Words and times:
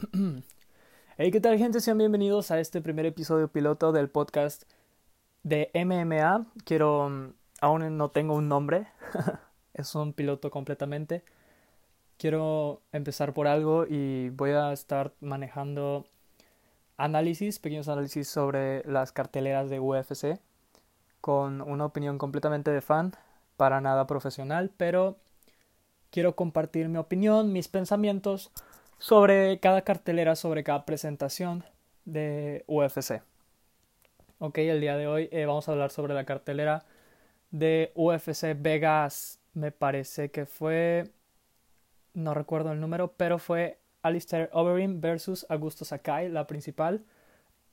Hey, 1.16 1.30
¿qué 1.30 1.40
tal 1.40 1.58
gente? 1.58 1.80
Sean 1.80 1.98
bienvenidos 1.98 2.50
a 2.50 2.60
este 2.60 2.80
primer 2.80 3.04
episodio 3.04 3.48
piloto 3.48 3.92
del 3.92 4.08
podcast 4.08 4.62
de 5.42 5.70
MMA. 5.74 6.46
Quiero, 6.64 7.10
mm, 7.10 7.32
aún 7.60 7.98
no 7.98 8.10
tengo 8.10 8.34
un 8.34 8.48
nombre, 8.48 8.86
es 9.74 9.94
un 9.94 10.14
piloto 10.14 10.50
completamente. 10.50 11.22
Quiero 12.16 12.80
empezar 12.92 13.34
por 13.34 13.46
algo 13.46 13.84
y 13.86 14.30
voy 14.30 14.52
a 14.52 14.72
estar 14.72 15.12
manejando 15.20 16.06
análisis, 16.96 17.58
pequeños 17.58 17.88
análisis 17.88 18.28
sobre 18.28 18.82
las 18.84 19.12
carteleras 19.12 19.68
de 19.68 19.80
UFC 19.80 20.40
con 21.20 21.60
una 21.60 21.84
opinión 21.84 22.16
completamente 22.16 22.70
de 22.70 22.80
fan, 22.80 23.12
para 23.58 23.82
nada 23.82 24.06
profesional, 24.06 24.70
pero 24.74 25.18
quiero 26.10 26.34
compartir 26.36 26.88
mi 26.88 26.96
opinión, 26.96 27.52
mis 27.52 27.68
pensamientos 27.68 28.50
sobre 29.00 29.58
cada 29.60 29.80
cartelera, 29.80 30.36
sobre 30.36 30.62
cada 30.62 30.84
presentación 30.84 31.64
de 32.04 32.64
UFC. 32.66 33.22
Ok, 34.38 34.58
el 34.58 34.80
día 34.80 34.96
de 34.96 35.06
hoy 35.06 35.28
eh, 35.32 35.46
vamos 35.46 35.68
a 35.68 35.72
hablar 35.72 35.90
sobre 35.90 36.14
la 36.14 36.24
cartelera 36.24 36.84
de 37.50 37.92
UFC 37.94 38.54
Vegas. 38.56 39.40
Me 39.54 39.72
parece 39.72 40.30
que 40.30 40.46
fue. 40.46 41.10
No 42.12 42.34
recuerdo 42.34 42.72
el 42.72 42.80
número, 42.80 43.12
pero 43.16 43.38
fue 43.38 43.78
Alistair 44.02 44.50
Overeem 44.52 45.00
versus 45.00 45.46
Augusto 45.48 45.84
Sakai, 45.84 46.28
la 46.28 46.46
principal. 46.46 47.02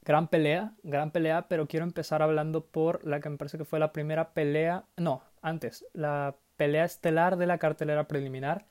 Gran 0.04 0.30
pelea, 0.30 0.76
gran 0.84 1.12
pelea, 1.12 1.48
pero 1.50 1.68
quiero 1.68 1.86
empezar 1.86 2.22
hablando 2.22 2.64
por 2.66 3.06
la 3.06 3.20
que 3.20 3.30
me 3.30 3.38
parece 3.38 3.58
que 3.58 3.66
fue 3.66 3.80
la 3.80 3.92
primera 3.92 4.30
pelea. 4.30 4.86
No, 4.96 5.24
antes, 5.42 5.86
la 5.94 6.36
pelea 6.56 6.86
estelar 6.86 7.36
de 7.36 7.48
la 7.48 7.58
cartelera 7.58 8.08
preliminar, 8.08 8.66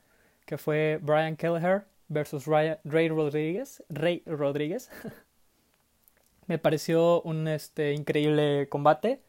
que 0.47 0.57
fue 0.57 0.99
Brian 1.03 1.37
Kelleher 1.37 1.85
versus 2.09 2.47
Ray 2.47 3.09
Rodríguez. 3.09 3.83
Rey 3.89 4.23
Rodríguez. 4.27 4.91
Me 6.47 6.59
pareció 6.59 7.23
un 7.23 7.49
este, 7.49 7.93
increíble 7.93 8.69
combate. 8.69 9.23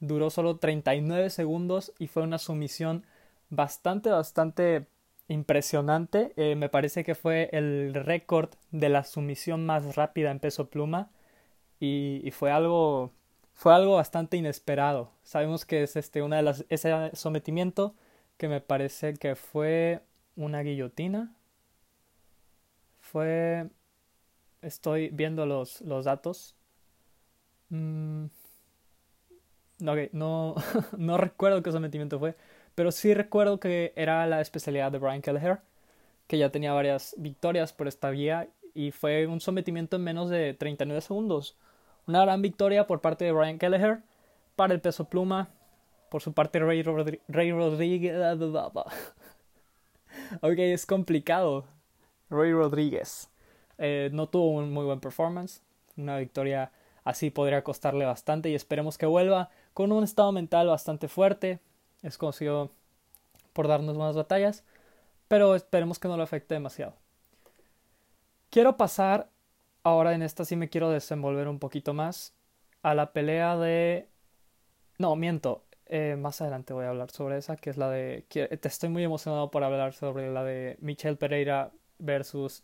Duró 0.00 0.30
solo 0.30 0.56
39 0.58 1.30
segundos 1.30 1.92
y 1.98 2.08
fue 2.08 2.22
una 2.22 2.38
sumisión 2.38 3.06
bastante, 3.50 4.10
bastante 4.10 4.86
impresionante. 5.28 6.32
Eh, 6.36 6.56
me 6.56 6.68
parece 6.68 7.04
que 7.04 7.14
fue 7.14 7.50
el 7.52 7.94
récord 7.94 8.50
de 8.72 8.88
la 8.88 9.04
sumisión 9.04 9.66
más 9.66 9.96
rápida 9.96 10.30
en 10.30 10.40
peso 10.40 10.70
pluma. 10.70 11.10
Y, 11.80 12.20
y, 12.24 12.30
fue 12.32 12.50
algo. 12.50 13.12
Fue 13.54 13.74
algo 13.74 13.96
bastante 13.96 14.36
inesperado. 14.36 15.12
Sabemos 15.22 15.64
que 15.64 15.82
es 15.82 15.96
este 15.96 16.22
una 16.22 16.36
de 16.36 16.42
las. 16.42 16.64
ese 16.68 17.10
sometimiento 17.14 17.94
que 18.38 18.48
me 18.48 18.60
parece 18.60 19.14
que 19.14 19.36
fue 19.36 20.02
una 20.36 20.62
guillotina. 20.62 21.34
Fue 23.10 23.68
estoy 24.62 25.08
viendo 25.10 25.46
los, 25.46 25.80
los 25.80 26.04
datos. 26.04 26.54
Mm, 27.70 28.26
no, 30.12 30.54
no 30.96 31.18
recuerdo 31.18 31.62
qué 31.62 31.72
sometimiento 31.72 32.18
fue, 32.18 32.36
pero 32.74 32.92
sí 32.92 33.14
recuerdo 33.14 33.58
que 33.58 33.92
era 33.96 34.26
la 34.26 34.40
especialidad 34.40 34.92
de 34.92 34.98
Brian 34.98 35.22
Kelleher, 35.22 35.60
que 36.28 36.38
ya 36.38 36.50
tenía 36.50 36.72
varias 36.72 37.14
victorias 37.18 37.72
por 37.72 37.88
esta 37.88 38.10
vía 38.10 38.48
y 38.74 38.92
fue 38.92 39.26
un 39.26 39.40
sometimiento 39.40 39.96
en 39.96 40.04
menos 40.04 40.30
de 40.30 40.54
39 40.54 41.00
segundos. 41.00 41.56
Una 42.06 42.22
gran 42.22 42.42
victoria 42.42 42.86
por 42.86 43.00
parte 43.00 43.24
de 43.24 43.32
Brian 43.32 43.58
Kelleher 43.58 44.02
para 44.54 44.74
el 44.74 44.80
peso 44.80 45.06
pluma. 45.06 45.48
Por 46.10 46.22
su 46.22 46.32
parte, 46.32 46.58
Ray 46.60 46.82
Rodríguez. 46.82 47.20
ok, 50.42 50.58
es 50.58 50.86
complicado. 50.86 51.66
Ray 52.30 52.52
Rodríguez. 52.52 53.28
Eh, 53.78 54.10
no 54.12 54.28
tuvo 54.28 54.50
un 54.52 54.72
muy 54.72 54.84
buen 54.84 55.00
performance. 55.00 55.62
Una 55.96 56.18
victoria 56.18 56.72
así 57.04 57.30
podría 57.30 57.64
costarle 57.64 58.04
bastante 58.04 58.50
y 58.50 58.54
esperemos 58.54 58.98
que 58.98 59.06
vuelva 59.06 59.50
con 59.74 59.92
un 59.92 60.04
estado 60.04 60.32
mental 60.32 60.68
bastante 60.68 61.08
fuerte. 61.08 61.60
Es 62.02 62.18
conocido 62.18 62.70
por 63.52 63.68
darnos 63.68 63.96
buenas 63.96 64.16
batallas, 64.16 64.64
pero 65.28 65.54
esperemos 65.54 65.98
que 65.98 66.08
no 66.08 66.16
lo 66.16 66.22
afecte 66.22 66.54
demasiado. 66.54 66.94
Quiero 68.50 68.76
pasar, 68.76 69.28
ahora 69.82 70.14
en 70.14 70.22
esta 70.22 70.44
sí 70.44 70.56
me 70.56 70.68
quiero 70.68 70.90
desenvolver 70.90 71.48
un 71.48 71.58
poquito 71.58 71.94
más, 71.94 72.34
a 72.82 72.94
la 72.94 73.12
pelea 73.12 73.56
de... 73.56 74.08
No, 74.98 75.16
miento, 75.16 75.64
eh, 75.86 76.16
más 76.18 76.40
adelante 76.40 76.72
voy 76.72 76.84
a 76.84 76.90
hablar 76.90 77.10
sobre 77.10 77.38
esa, 77.38 77.56
que 77.56 77.70
es 77.70 77.76
la 77.76 77.90
de... 77.90 78.24
Te 78.28 78.68
estoy 78.68 78.88
muy 78.88 79.04
emocionado 79.04 79.50
por 79.50 79.64
hablar 79.64 79.92
sobre 79.92 80.30
la 80.32 80.44
de 80.44 80.76
Michelle 80.80 81.16
Pereira 81.16 81.70
versus 82.00 82.62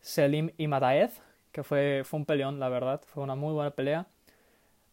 Selim 0.00 0.50
Imadaev, 0.56 1.10
que 1.52 1.62
fue, 1.62 2.02
fue 2.04 2.20
un 2.20 2.26
peleón, 2.26 2.60
la 2.60 2.68
verdad, 2.68 3.00
fue 3.06 3.22
una 3.22 3.34
muy 3.34 3.52
buena 3.52 3.70
pelea. 3.70 4.06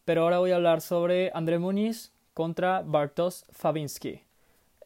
Pero 0.04 0.22
ahora 0.22 0.38
voy 0.38 0.52
a 0.52 0.56
hablar 0.56 0.80
sobre 0.80 1.30
André 1.34 1.58
Muniz 1.58 2.12
contra 2.34 2.82
Bartosz 2.82 3.44
Fabinski. 3.50 4.22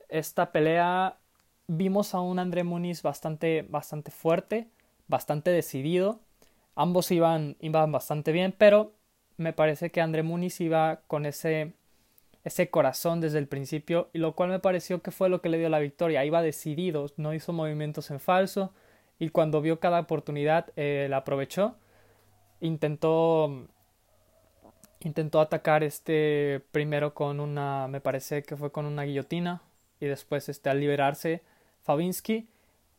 Esta 0.09 0.53
pelea 0.53 1.17
vimos 1.67 2.15
a 2.15 2.21
un 2.21 2.39
André 2.39 2.65
Muniz 2.65 3.03
bastante, 3.03 3.67
bastante 3.69 4.11
fuerte, 4.11 4.69
bastante 5.09 5.51
decidido. 5.51 6.21
Ambos 6.75 7.11
iban, 7.11 7.57
iban 7.61 7.93
bastante 7.93 8.33
bien, 8.33 8.55
pero 8.57 8.93
me 9.37 9.53
parece 9.53 9.91
que 9.91 10.01
André 10.01 10.23
Muniz 10.23 10.61
iba 10.61 11.03
con 11.07 11.27
ese, 11.27 11.73
ese 12.45 12.71
corazón 12.71 13.21
desde 13.21 13.39
el 13.39 13.49
principio, 13.49 14.11
y 14.13 14.19
lo 14.19 14.35
cual 14.35 14.51
me 14.51 14.59
pareció 14.59 15.03
que 15.03 15.11
fue 15.11 15.29
lo 15.29 15.41
que 15.41 15.49
le 15.49 15.59
dio 15.59 15.69
la 15.69 15.79
victoria. 15.79 16.25
Iba 16.25 16.43
decidido, 16.43 17.07
no 17.17 17.35
hizo 17.35 17.53
movimientos 17.53 18.11
en 18.11 18.21
falso, 18.21 18.73
y 19.23 19.29
cuando 19.29 19.61
vio 19.61 19.79
cada 19.79 20.01
oportunidad 20.01 20.71
eh, 20.75 21.07
la 21.09 21.19
aprovechó. 21.19 21.77
Intentó 22.61 23.69
intentó 24.99 25.41
atacar 25.41 25.85
este 25.85 26.61
primero 26.73 27.15
con 27.15 27.39
una 27.39 27.87
me 27.87 28.01
parece 28.01 28.43
que 28.43 28.57
fue 28.57 28.73
con 28.73 28.85
una 28.85 29.05
guillotina 29.05 29.63
y 30.01 30.07
después 30.07 30.49
este 30.49 30.71
al 30.71 30.81
liberarse 30.81 31.41
Fabinski 31.83 32.49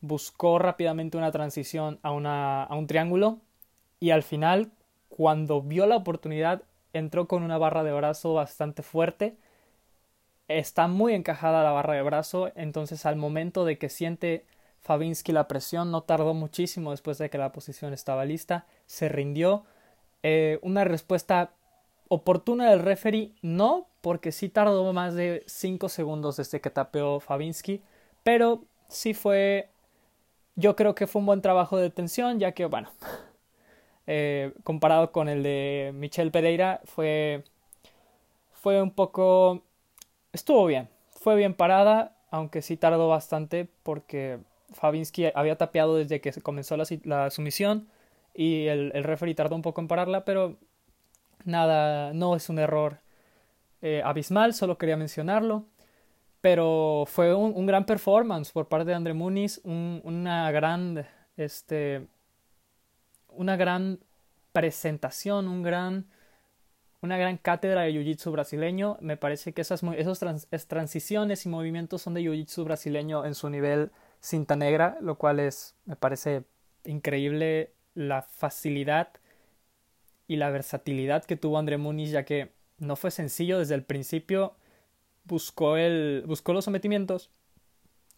buscó 0.00 0.58
rápidamente 0.58 1.18
una 1.18 1.30
transición 1.30 1.98
a, 2.02 2.10
una, 2.10 2.64
a 2.64 2.74
un 2.74 2.86
triángulo 2.86 3.40
y 4.00 4.08
al 4.10 4.22
final 4.22 4.70
cuando 5.10 5.60
vio 5.60 5.84
la 5.84 5.96
oportunidad 5.96 6.62
entró 6.94 7.28
con 7.28 7.42
una 7.42 7.58
barra 7.58 7.84
de 7.84 7.92
brazo 7.92 8.32
bastante 8.32 8.82
fuerte 8.82 9.36
está 10.48 10.88
muy 10.88 11.12
encajada 11.12 11.62
la 11.62 11.72
barra 11.72 11.92
de 11.92 12.02
brazo 12.02 12.50
entonces 12.54 13.04
al 13.04 13.16
momento 13.16 13.66
de 13.66 13.76
que 13.76 13.90
siente 13.90 14.46
Fabinski 14.84 15.32
la 15.32 15.48
presión 15.48 15.90
no 15.90 16.02
tardó 16.02 16.34
muchísimo 16.34 16.90
después 16.90 17.16
de 17.16 17.30
que 17.30 17.38
la 17.38 17.52
posición 17.52 17.94
estaba 17.94 18.26
lista, 18.26 18.66
se 18.84 19.08
rindió. 19.08 19.64
Eh, 20.22 20.58
una 20.60 20.84
respuesta 20.84 21.52
oportuna 22.08 22.70
del 22.70 22.80
referee 22.80 23.32
no, 23.40 23.88
porque 24.02 24.30
sí 24.30 24.50
tardó 24.50 24.92
más 24.92 25.14
de 25.14 25.42
5 25.46 25.88
segundos 25.88 26.36
desde 26.36 26.60
que 26.60 26.68
tapeó 26.68 27.18
Fabinski, 27.18 27.82
pero 28.22 28.64
sí 28.88 29.14
fue, 29.14 29.70
yo 30.54 30.76
creo 30.76 30.94
que 30.94 31.06
fue 31.06 31.20
un 31.20 31.26
buen 31.26 31.40
trabajo 31.40 31.78
de 31.78 31.84
detención, 31.84 32.38
ya 32.38 32.52
que, 32.52 32.66
bueno, 32.66 32.90
eh, 34.06 34.52
comparado 34.64 35.12
con 35.12 35.30
el 35.30 35.42
de 35.42 35.92
Michelle 35.94 36.30
Pereira, 36.30 36.82
fue, 36.84 37.42
fue 38.52 38.82
un 38.82 38.90
poco, 38.90 39.62
estuvo 40.30 40.66
bien, 40.66 40.90
fue 41.10 41.36
bien 41.36 41.54
parada, 41.54 42.18
aunque 42.30 42.60
sí 42.60 42.76
tardó 42.76 43.08
bastante 43.08 43.66
porque 43.82 44.40
Fabinski 44.72 45.26
había 45.34 45.56
tapeado 45.56 45.96
desde 45.96 46.20
que 46.20 46.32
comenzó 46.42 46.76
la, 46.76 47.30
sumisión 47.30 47.88
y 48.34 48.66
el, 48.66 48.92
el 48.94 49.04
referee 49.04 49.34
tardó 49.34 49.54
un 49.56 49.62
poco 49.62 49.80
en 49.80 49.88
pararla, 49.88 50.24
pero 50.24 50.56
nada, 51.44 52.12
no 52.12 52.36
es 52.36 52.48
un 52.48 52.58
error 52.58 52.98
eh, 53.82 54.00
abismal, 54.02 54.54
solo 54.54 54.78
quería 54.78 54.96
mencionarlo. 54.96 55.66
Pero 56.40 57.04
fue 57.06 57.34
un, 57.34 57.66
gran 57.66 57.86
performance 57.86 58.50
por 58.52 58.68
parte 58.68 58.86
de 58.90 58.94
André 58.94 59.14
Muniz, 59.14 59.60
una 59.64 60.50
gran, 60.52 61.06
este, 61.36 62.06
una 63.28 63.56
gran 63.56 63.98
presentación, 64.52 65.48
un 65.48 65.62
gran, 65.62 66.06
una 67.00 67.16
gran 67.16 67.38
cátedra 67.38 67.82
de 67.82 67.92
Jiu-Jitsu 67.92 68.30
brasileño. 68.30 68.98
Me 69.00 69.16
parece 69.16 69.52
que 69.52 69.62
esas, 69.62 69.82
esos 69.96 70.20
transiciones 70.68 71.46
y 71.46 71.48
movimientos 71.48 72.02
son 72.02 72.14
de 72.14 72.22
Jiu-Jitsu 72.22 72.64
brasileño 72.64 73.24
en 73.24 73.34
su 73.34 73.48
nivel 73.48 73.90
cinta 74.24 74.56
negra, 74.56 74.96
lo 75.02 75.16
cual 75.18 75.38
es, 75.38 75.74
me 75.84 75.96
parece 75.96 76.44
increíble 76.84 77.72
la 77.94 78.22
facilidad 78.22 79.08
y 80.26 80.36
la 80.36 80.48
versatilidad 80.48 81.24
que 81.24 81.36
tuvo 81.36 81.58
André 81.58 81.76
Muniz, 81.76 82.10
ya 82.10 82.24
que 82.24 82.50
no 82.78 82.96
fue 82.96 83.10
sencillo 83.10 83.58
desde 83.58 83.74
el 83.74 83.84
principio, 83.84 84.56
buscó, 85.24 85.76
el, 85.76 86.24
buscó 86.26 86.54
los 86.54 86.64
sometimientos 86.64 87.30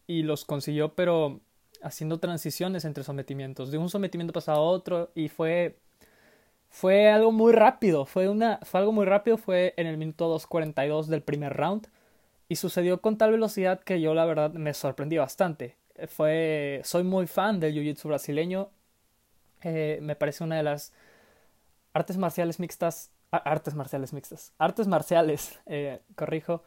y 0.06 0.22
los 0.22 0.44
consiguió, 0.44 0.94
pero 0.94 1.40
haciendo 1.82 2.20
transiciones 2.20 2.84
entre 2.84 3.02
sometimientos, 3.02 3.72
de 3.72 3.78
un 3.78 3.90
sometimiento 3.90 4.32
pasado 4.32 4.58
a 4.58 4.62
otro, 4.62 5.10
y 5.16 5.28
fue, 5.28 5.76
fue 6.68 7.10
algo 7.10 7.32
muy 7.32 7.52
rápido, 7.52 8.06
fue, 8.06 8.28
una, 8.28 8.60
fue 8.62 8.78
algo 8.78 8.92
muy 8.92 9.06
rápido, 9.06 9.38
fue 9.38 9.74
en 9.76 9.88
el 9.88 9.96
minuto 9.96 10.32
2.42 10.32 11.06
del 11.06 11.22
primer 11.22 11.54
round, 11.54 11.88
y 12.48 12.56
sucedió 12.56 13.00
con 13.00 13.18
tal 13.18 13.32
velocidad 13.32 13.80
que 13.80 14.00
yo 14.00 14.14
la 14.14 14.24
verdad 14.24 14.52
me 14.52 14.72
sorprendí 14.72 15.16
bastante 15.16 15.74
fue, 16.08 16.80
soy 16.84 17.04
muy 17.04 17.26
fan 17.26 17.60
del 17.60 17.74
jiu-jitsu 17.74 18.08
brasileño 18.08 18.70
Eh, 19.62 19.98
me 20.02 20.16
parece 20.16 20.44
una 20.44 20.56
de 20.56 20.62
las 20.62 20.92
artes 21.92 22.16
marciales 22.18 22.60
mixtas, 22.60 23.10
artes 23.30 23.74
marciales 23.74 24.12
mixtas, 24.12 24.52
artes 24.58 24.86
marciales, 24.86 25.58
eh, 25.66 26.00
corrijo, 26.14 26.62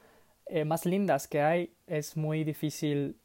eh, 0.48 0.66
más 0.66 0.86
lindas 0.86 1.28
que 1.28 1.42
hay. 1.42 1.74
Es 1.88 2.18
muy 2.18 2.44
difícil 2.44 3.18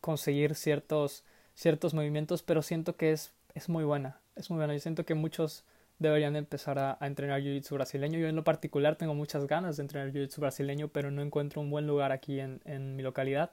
conseguir 0.00 0.54
ciertos, 0.54 1.24
ciertos 1.54 1.94
movimientos, 1.94 2.42
pero 2.42 2.62
siento 2.62 2.96
que 2.96 3.12
es, 3.12 3.32
es 3.54 3.68
muy 3.68 3.84
buena. 3.84 4.20
Es 4.36 4.50
muy 4.50 4.58
buena. 4.58 4.74
Yo 4.74 4.80
siento 4.80 5.04
que 5.04 5.14
muchos 5.14 5.64
deberían 5.98 6.36
empezar 6.36 6.78
a, 6.78 6.98
entrenar 7.00 7.40
jiu-jitsu 7.40 7.74
brasileño. 7.74 8.18
Yo 8.18 8.28
en 8.28 8.36
lo 8.36 8.44
particular 8.44 8.96
tengo 8.96 9.14
muchas 9.14 9.46
ganas 9.46 9.76
de 9.76 9.82
entrenar 9.84 10.12
jiu-jitsu 10.12 10.40
brasileño, 10.40 10.88
pero 10.88 11.10
no 11.10 11.22
encuentro 11.22 11.60
un 11.60 11.70
buen 11.70 11.86
lugar 11.86 12.12
aquí 12.12 12.40
en, 12.40 12.60
en 12.64 12.96
mi 12.96 13.02
localidad. 13.02 13.50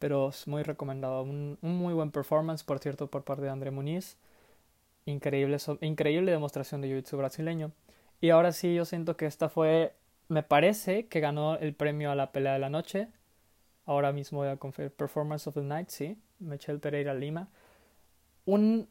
Pero 0.00 0.30
es 0.30 0.48
muy 0.48 0.64
recomendado. 0.64 1.22
Un, 1.22 1.58
muy 1.62 1.94
buen 1.94 2.10
performance, 2.10 2.64
por 2.64 2.80
cierto, 2.80 3.06
por 3.08 3.22
parte 3.22 3.44
de 3.44 3.50
André 3.50 3.70
Muniz. 3.70 4.16
Increíble, 5.06 5.58
increíble 5.82 6.32
demostración 6.32 6.80
de 6.80 6.88
jiu-jitsu 6.88 7.16
brasileño. 7.16 7.70
Y 8.20 8.30
ahora 8.30 8.52
sí, 8.52 8.74
yo 8.74 8.84
siento 8.84 9.16
que 9.16 9.26
esta 9.26 9.48
fue, 9.48 9.94
me 10.28 10.42
parece 10.42 11.06
que 11.06 11.20
ganó 11.20 11.56
el 11.56 11.74
premio 11.74 12.10
a 12.10 12.14
la 12.16 12.32
pelea 12.32 12.54
de 12.54 12.58
la 12.58 12.70
noche. 12.70 13.08
Ahora 13.86 14.12
mismo 14.12 14.40
voy 14.40 14.48
a 14.48 14.56
Performance 14.56 15.46
of 15.46 15.54
the 15.54 15.62
Night, 15.62 15.90
sí. 15.90 16.18
Michelle 16.38 16.78
Pereira 16.78 17.14
Lima. 17.14 17.48
Un, 18.46 18.88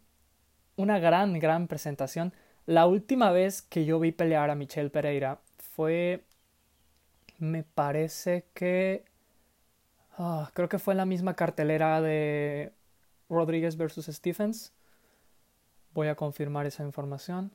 una 0.75 0.99
gran, 0.99 1.39
gran 1.39 1.67
presentación. 1.67 2.33
La 2.65 2.85
última 2.87 3.31
vez 3.31 3.61
que 3.61 3.85
yo 3.85 3.99
vi 3.99 4.11
pelear 4.11 4.49
a 4.49 4.55
Michelle 4.55 4.89
Pereira 4.89 5.39
fue. 5.57 6.23
Me 7.39 7.63
parece 7.63 8.45
que. 8.53 9.05
Ah, 10.21 10.51
creo 10.53 10.67
que 10.67 10.79
fue 10.79 10.95
la 10.95 11.05
misma 11.05 11.33
cartelera 11.33 12.01
de 12.01 12.73
Rodríguez 13.29 13.77
versus 13.77 14.07
Stephens. 14.07 14.73
Voy 15.93 16.09
a 16.09 16.15
confirmar 16.15 16.65
esa 16.65 16.83
información. 16.83 17.53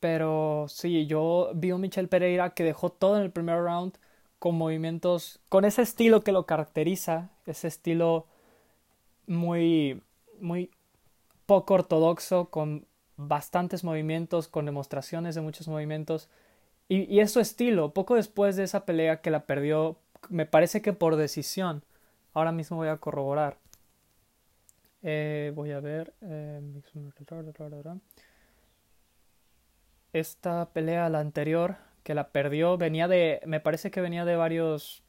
Pero 0.00 0.64
sí, 0.68 1.06
yo 1.06 1.52
vi 1.54 1.70
a 1.70 1.76
Michelle 1.76 2.08
Pereira 2.08 2.54
que 2.54 2.64
dejó 2.64 2.90
todo 2.90 3.18
en 3.18 3.22
el 3.24 3.30
primer 3.30 3.58
round 3.62 3.98
con 4.38 4.56
movimientos, 4.56 5.40
con 5.50 5.66
ese 5.66 5.82
estilo 5.82 6.22
que 6.22 6.32
lo 6.32 6.46
caracteriza, 6.46 7.30
ese 7.44 7.68
estilo 7.68 8.26
muy, 9.26 10.02
muy 10.40 10.70
poco 11.44 11.74
ortodoxo, 11.74 12.48
con 12.48 12.86
bastantes 13.18 13.84
movimientos, 13.84 14.48
con 14.48 14.64
demostraciones 14.64 15.34
de 15.34 15.42
muchos 15.42 15.68
movimientos. 15.68 16.30
Y, 16.88 17.02
y, 17.14 17.20
es 17.20 17.30
su 17.30 17.40
estilo. 17.40 17.92
Poco 17.92 18.14
después 18.14 18.56
de 18.56 18.64
esa 18.64 18.86
pelea 18.86 19.20
que 19.20 19.30
la 19.30 19.44
perdió, 19.44 19.98
me 20.28 20.46
parece 20.46 20.82
que 20.82 20.92
por 20.92 21.16
decisión. 21.16 21.84
Ahora 22.34 22.52
mismo 22.52 22.78
voy 22.78 22.88
a 22.88 22.96
corroborar. 22.98 23.58
Eh, 25.02 25.52
voy 25.54 25.72
a 25.72 25.80
ver. 25.80 26.14
Eh, 26.22 26.60
esta 30.12 30.70
pelea, 30.72 31.08
la 31.08 31.20
anterior, 31.20 31.76
que 32.02 32.14
la 32.14 32.30
perdió, 32.30 32.78
venía 32.78 33.08
de. 33.08 33.40
Me 33.46 33.60
parece 33.60 33.90
que 33.90 34.00
venía 34.00 34.24
de 34.24 34.36
varios. 34.36 35.02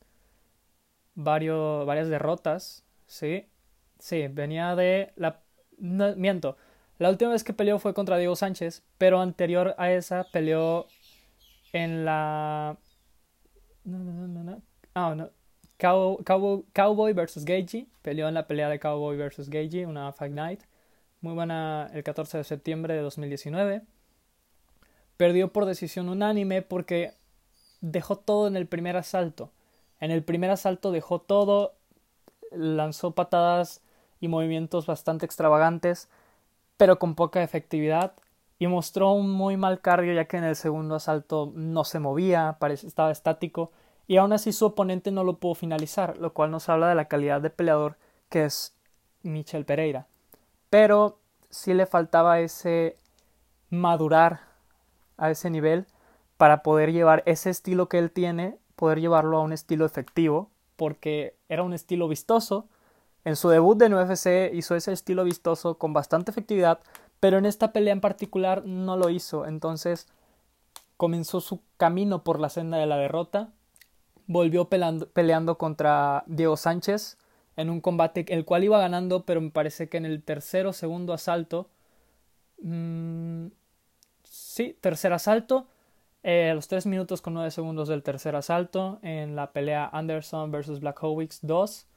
varios 1.16 1.86
varias 1.86 2.10
derrotas. 2.10 2.84
Sí. 3.08 3.48
Sí, 4.00 4.28
venía 4.28 4.76
de. 4.76 5.14
La 5.16 5.42
no, 5.78 6.16
miento. 6.16 6.58
La 7.00 7.10
última 7.10 7.32
vez 7.32 7.44
que 7.44 7.54
peleó 7.54 7.80
fue 7.80 7.94
contra 7.94 8.18
Diego 8.18 8.36
Sánchez, 8.36 8.84
pero 8.98 9.20
anterior 9.22 9.76
a 9.78 9.92
esa 9.92 10.26
peleó 10.32 10.88
en 11.74 12.06
la. 12.06 12.78
No, 13.84 13.98
no, 14.00 14.62
Ah, 14.94 15.14
no. 15.16 15.30
Cowboy, 15.78 16.64
Cowboy 16.74 17.14
vs. 17.14 17.46
Gagey. 17.46 17.90
Peleó 18.02 18.28
en 18.28 18.34
la 18.34 18.48
pelea 18.48 18.70
de 18.70 18.80
Cowboy 18.80 19.18
vs. 19.18 19.50
Gagey, 19.50 19.86
una 19.86 20.12
Fight 20.12 20.34
Night. 20.34 20.62
Muy 21.22 21.34
buena 21.34 21.90
el 21.94 22.04
14 22.04 22.38
de 22.38 22.44
septiembre 22.44 22.94
de 22.94 23.02
2019. 23.02 23.82
Perdió 25.18 25.52
por 25.54 25.66
decisión 25.66 26.10
unánime 26.10 26.62
porque 26.62 27.14
dejó 27.82 28.18
todo 28.18 28.48
en 28.48 28.56
el 28.56 28.68
primer 28.68 28.98
asalto. 28.98 29.52
En 30.00 30.12
el 30.12 30.24
primer 30.24 30.50
asalto 30.50 30.92
dejó 30.92 31.20
todo, 31.20 31.76
lanzó 32.52 33.12
patadas 33.12 33.82
y 34.20 34.28
movimientos 34.28 34.86
bastante 34.86 35.26
extravagantes, 35.26 36.10
pero 36.78 37.00
con 37.00 37.16
poca 37.16 37.44
efectividad, 37.44 38.14
y 38.60 38.68
mostró 38.68 39.12
un 39.12 39.30
muy 39.30 39.58
mal 39.58 39.82
cardio 39.82 40.14
ya 40.14 40.26
que 40.26 40.38
en 40.38 40.46
el 40.46 40.56
segundo 40.56 40.96
asalto 40.96 41.52
no 41.56 41.84
se 41.84 42.00
movía, 42.00 42.58
estaba 42.84 43.12
estático, 43.12 43.72
y 44.08 44.18
aún 44.18 44.34
así 44.34 44.52
su 44.52 44.66
oponente 44.66 45.12
no 45.12 45.24
lo 45.24 45.38
pudo 45.38 45.56
finalizar, 45.56 46.18
lo 46.18 46.34
cual 46.34 46.52
nos 46.52 46.70
habla 46.70 46.90
de 46.90 46.96
la 46.96 47.08
calidad 47.08 47.42
de 47.42 47.50
peleador 47.50 47.98
que 48.30 48.46
es 48.46 48.74
Michel 49.22 49.66
Pereira. 49.66 50.08
Pero 50.70 51.20
sí 51.50 51.74
le 51.74 51.86
faltaba 51.86 52.40
ese 52.40 52.98
madurar 53.70 54.42
a 55.18 55.30
ese 55.32 55.50
nivel 55.50 55.86
para 56.38 56.64
poder 56.64 56.92
llevar 56.92 57.24
ese 57.26 57.50
estilo 57.50 57.90
que 57.90 58.00
él 58.00 58.12
tiene, 58.12 58.58
poder 58.76 59.00
llevarlo 59.00 59.38
a 59.38 59.42
un 59.42 59.54
estilo 59.54 59.86
efectivo, 59.86 60.50
porque 60.76 61.38
era 61.48 61.64
un 61.64 61.74
estilo 61.74 62.08
vistoso, 62.08 62.68
en 63.26 63.36
su 63.38 63.50
debut 63.50 63.78
de 63.78 63.94
UFC 63.94 64.54
hizo 64.54 64.76
ese 64.76 64.92
estilo 64.92 65.24
vistoso 65.24 65.78
con 65.78 65.94
bastante 65.94 66.32
efectividad, 66.32 66.80
pero 67.20 67.38
en 67.38 67.46
esta 67.46 67.72
pelea 67.72 67.94
en 67.94 68.02
particular 68.02 68.66
no 68.66 68.98
lo 68.98 69.10
hizo. 69.10 69.46
Entonces 69.46 70.08
comenzó 70.98 71.40
su 71.40 71.62
camino 71.78 72.24
por 72.24 72.40
la 72.40 72.50
senda 72.50 72.78
de 72.78 72.86
la 72.86 72.98
derrota. 72.98 73.50
Volvió 74.28 74.70
peleando, 74.70 75.58
contra 75.58 76.24
Diego 76.28 76.58
Sánchez 76.58 77.18
en 77.56 77.70
un 77.70 77.82
combate 77.82 78.26
el 78.30 78.46
cual 78.46 78.64
iba 78.64 78.80
ganando, 78.80 79.26
pero 79.26 79.42
me 79.42 79.52
parece 79.52 79.90
que 79.90 79.98
en 79.98 80.06
el 80.06 80.24
tercer 80.24 80.66
o 80.66 80.74
segundo 80.74 81.14
asalto. 81.14 81.70
Mmm, 82.62 83.48
sí, 84.24 84.78
tercer 84.82 85.14
asalto. 85.14 85.68
Eh, 86.24 86.52
a 86.52 86.54
los 86.54 86.70
3 86.70 86.86
minutos 86.86 87.22
con 87.22 87.34
9 87.34 87.52
segundos 87.52 87.90
del 87.90 88.02
tercer 88.02 88.36
asalto 88.38 89.00
en 89.02 89.36
la 89.36 89.52
pelea 89.52 89.90
Anderson 89.92 90.52
vs. 90.52 90.80
Black 90.80 91.02
2 91.02 91.88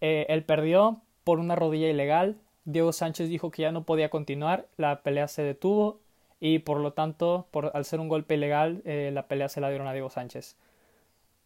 eh, 0.00 0.26
él 0.30 0.44
perdió 0.44 1.02
por 1.24 1.38
una 1.38 1.54
rodilla 1.54 1.88
ilegal. 1.88 2.38
Diego 2.64 2.92
Sánchez 2.92 3.28
dijo 3.28 3.50
que 3.50 3.62
ya 3.62 3.72
no 3.72 3.84
podía 3.84 4.08
continuar. 4.10 4.68
La 4.76 5.02
pelea 5.02 5.28
se 5.28 5.42
detuvo 5.42 6.00
y 6.40 6.60
por 6.60 6.80
lo 6.80 6.92
tanto, 6.92 7.48
por, 7.50 7.72
al 7.74 7.84
ser 7.84 8.00
un 8.00 8.08
golpe 8.08 8.34
ilegal, 8.34 8.82
eh, 8.84 9.10
la 9.12 9.26
pelea 9.28 9.48
se 9.48 9.60
la 9.60 9.68
dieron 9.68 9.88
a 9.88 9.92
Diego 9.92 10.10
Sánchez. 10.10 10.56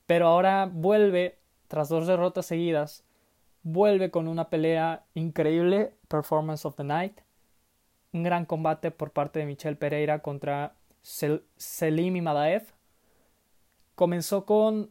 Pero 0.07 0.29
ahora 0.29 0.69
vuelve, 0.73 1.39
tras 1.69 1.89
dos 1.89 2.07
derrotas 2.07 2.47
seguidas, 2.47 3.05
vuelve 3.63 4.11
con 4.11 4.29
una 4.29 4.51
pelea 4.51 5.05
increíble, 5.15 5.95
Performance 6.09 6.67
of 6.67 6.77
the 6.77 6.85
Night. 6.85 7.21
Un 8.13 8.23
gran 8.23 8.45
combate 8.45 8.91
por 8.91 9.13
parte 9.13 9.39
de 9.39 9.47
Michel 9.47 9.79
Pereira 9.79 10.21
contra 10.21 10.75
Selim 11.03 12.23
Madaev. 12.23 12.75
Comenzó 13.95 14.45
con, 14.45 14.91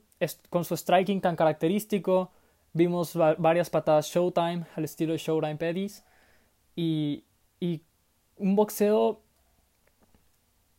con 0.49 0.65
su 0.65 0.75
striking 0.75 1.21
tan 1.21 1.35
característico, 1.35 2.31
Vimos 2.73 3.15
varias 3.37 3.69
patadas 3.69 4.07
Showtime 4.07 4.65
al 4.75 4.85
estilo 4.85 5.11
de 5.11 5.17
Showtime 5.19 5.57
Pedis 5.57 6.05
y, 6.73 7.25
y 7.59 7.81
un 8.37 8.55
boxeo 8.55 9.21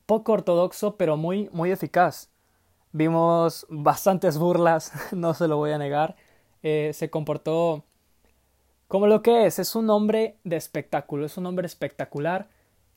poco 0.07 0.33
ortodoxo 0.33 0.97
pero 0.97 1.19
muy, 1.19 1.51
muy 1.53 1.71
eficaz. 1.71 2.32
Vimos 2.93 3.67
bastantes 3.69 4.39
burlas, 4.39 4.93
no 5.13 5.35
se 5.35 5.49
lo 5.49 5.57
voy 5.57 5.73
a 5.73 5.79
negar. 5.79 6.17
Eh, 6.63 6.93
se 6.95 7.11
comportó 7.11 7.85
como 8.89 9.07
lo 9.07 9.23
que 9.23 9.47
es, 9.47 9.59
es 9.59 9.75
un 9.75 9.89
hombre 9.89 10.37
de 10.45 10.57
espectáculo, 10.57 11.25
es 11.25 11.39
un 11.39 11.47
hombre 11.47 11.67
espectacular 11.67 12.49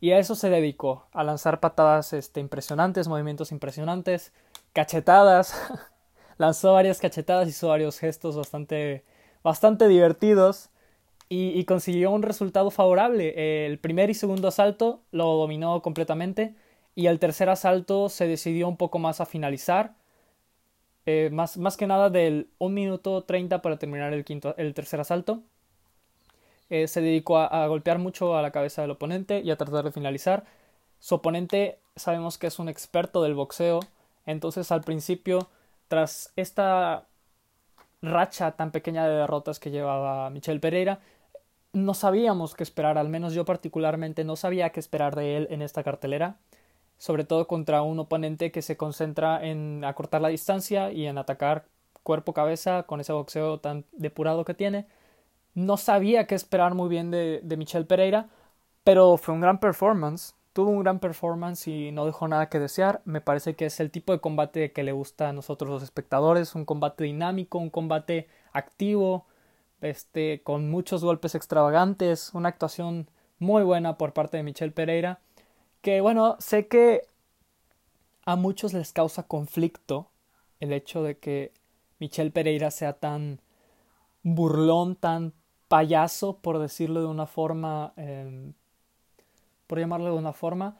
y 0.01 0.11
a 0.11 0.19
eso 0.19 0.35
se 0.35 0.49
dedicó, 0.49 1.07
a 1.13 1.23
lanzar 1.23 1.61
patadas 1.61 2.11
este, 2.13 2.41
impresionantes, 2.41 3.07
movimientos 3.07 3.51
impresionantes, 3.53 4.33
cachetadas, 4.73 5.55
lanzó 6.37 6.73
varias 6.73 6.99
cachetadas, 6.99 7.47
hizo 7.47 7.69
varios 7.69 7.97
gestos 7.97 8.35
bastante, 8.35 9.05
bastante 9.41 9.87
divertidos 9.87 10.69
y, 11.29 11.63
consiguió 11.65 12.11
un 12.11 12.21
resultado 12.21 12.71
favorable. 12.71 13.65
El 13.65 13.79
primer 13.79 14.09
y 14.09 14.13
segundo 14.13 14.47
asalto 14.47 15.01
lo 15.11 15.25
dominó 15.37 15.81
completamente 15.81 16.55
y 16.95 17.07
el 17.07 17.19
tercer 17.19 17.49
asalto 17.49 18.09
se 18.09 18.27
decidió 18.27 18.67
un 18.67 18.77
poco 18.77 18.99
más 18.99 19.21
a 19.21 19.25
finalizar. 19.25 19.93
Eh, 21.05 21.29
más, 21.31 21.57
más, 21.57 21.77
que 21.77 21.85
nada 21.85 22.09
del 22.09 22.49
1 22.57 22.73
minuto 22.73 23.23
30 23.23 23.61
para 23.61 23.77
terminar 23.77 24.13
el, 24.13 24.25
quinto, 24.25 24.55
el 24.57 24.73
tercer 24.73 24.99
asalto. 24.99 25.41
Eh, 26.69 26.87
se 26.87 27.01
dedicó 27.01 27.37
a, 27.37 27.45
a, 27.45 27.67
golpear 27.67 27.99
mucho 27.99 28.35
a 28.35 28.41
la 28.41 28.51
cabeza 28.51 28.81
del 28.81 28.91
oponente 28.91 29.41
y 29.41 29.51
a 29.51 29.57
tratar 29.57 29.83
de 29.85 29.91
finalizar. 29.91 30.45
Su 30.99 31.15
oponente 31.15 31.77
sabemos 31.95 32.37
que 32.37 32.47
es 32.47 32.57
un 32.57 32.69
experto 32.69 33.21
del 33.21 33.35
boxeo, 33.35 33.81
entonces 34.25 34.71
al 34.71 34.81
principio 34.81 35.49
tras 35.87 36.33
esta 36.35 37.05
racha 38.01 38.51
tan 38.51 38.71
pequeña 38.71 39.07
de 39.07 39.15
derrotas 39.15 39.59
que 39.59 39.71
llevaba 39.71 40.29
Michel 40.29 40.59
Pereira, 40.59 40.99
no 41.73 41.93
sabíamos 41.93 42.55
qué 42.55 42.63
esperar, 42.63 42.97
al 42.97 43.09
menos 43.09 43.33
yo 43.33 43.45
particularmente 43.45 44.23
no 44.23 44.35
sabía 44.35 44.69
qué 44.69 44.79
esperar 44.79 45.15
de 45.15 45.37
él 45.37 45.47
en 45.51 45.61
esta 45.61 45.83
cartelera, 45.83 46.37
sobre 46.97 47.23
todo 47.25 47.47
contra 47.47 47.81
un 47.83 47.99
oponente 47.99 48.51
que 48.51 48.61
se 48.61 48.77
concentra 48.77 49.45
en 49.45 49.83
acortar 49.85 50.21
la 50.21 50.29
distancia 50.29 50.91
y 50.91 51.05
en 51.07 51.17
atacar 51.17 51.65
cuerpo-cabeza 52.03 52.83
con 52.83 53.01
ese 53.01 53.13
boxeo 53.13 53.59
tan 53.59 53.85
depurado 53.93 54.45
que 54.45 54.53
tiene. 54.53 54.87
No 55.55 55.77
sabía 55.77 56.27
qué 56.27 56.35
esperar 56.35 56.73
muy 56.75 56.89
bien 56.89 57.11
de, 57.11 57.41
de 57.43 57.57
Michel 57.57 57.85
Pereira, 57.87 58.29
Pero 58.83 59.17
fue 59.17 59.33
un 59.35 59.41
gran 59.41 59.59
performance. 59.59 60.35
Tuvo 60.53 60.71
un 60.71 60.81
gran 60.83 60.99
performance 60.99 61.67
y 61.67 61.91
no 61.91 62.05
dejó 62.05 62.27
nada 62.27 62.49
que 62.49 62.59
desear. 62.59 63.01
Me 63.05 63.21
parece 63.21 63.55
que 63.55 63.65
es 63.67 63.79
el 63.79 63.91
tipo 63.91 64.13
de 64.13 64.21
combate 64.21 64.71
que 64.73 64.83
le 64.83 64.93
gusta 64.93 65.29
a 65.29 65.33
nosotros 65.33 65.69
los 65.69 65.83
espectadores. 65.83 66.55
Un 66.55 66.65
combate 66.65 67.03
dinámico, 67.05 67.57
un 67.59 67.69
combate 67.71 68.29
activo, 68.53 69.25
este, 69.81 70.41
con 70.43 70.69
muchos 70.69 71.03
golpes 71.03 71.35
extravagantes. 71.35 72.31
Una 72.33 72.49
actuación 72.49 73.09
muy 73.39 73.63
buena 73.63 73.97
por 73.97 74.13
parte 74.13 74.37
de 74.37 74.43
Michelle 74.43 74.71
Pereira. 74.71 75.19
Que 75.85 76.01
bueno, 76.01 76.35
sé 76.39 76.67
que 76.67 77.03
a 78.25 78.35
muchos 78.35 78.73
les 78.73 78.91
causa 78.91 79.21
conflicto 79.21 80.09
el 80.59 80.73
hecho 80.73 81.03
de 81.03 81.19
que 81.19 81.51
Michelle 81.99 82.31
Pereira 82.31 82.71
sea 82.71 82.93
tan 82.93 83.39
burlón, 84.23 84.95
tan 84.95 85.33
payaso, 85.67 86.37
por 86.37 86.57
decirlo 86.57 87.01
de 87.01 87.05
una 87.05 87.27
forma, 87.27 87.93
em, 87.97 88.53
por 89.67 89.77
llamarlo 89.77 90.07
de 90.07 90.17
una 90.17 90.33
forma, 90.33 90.79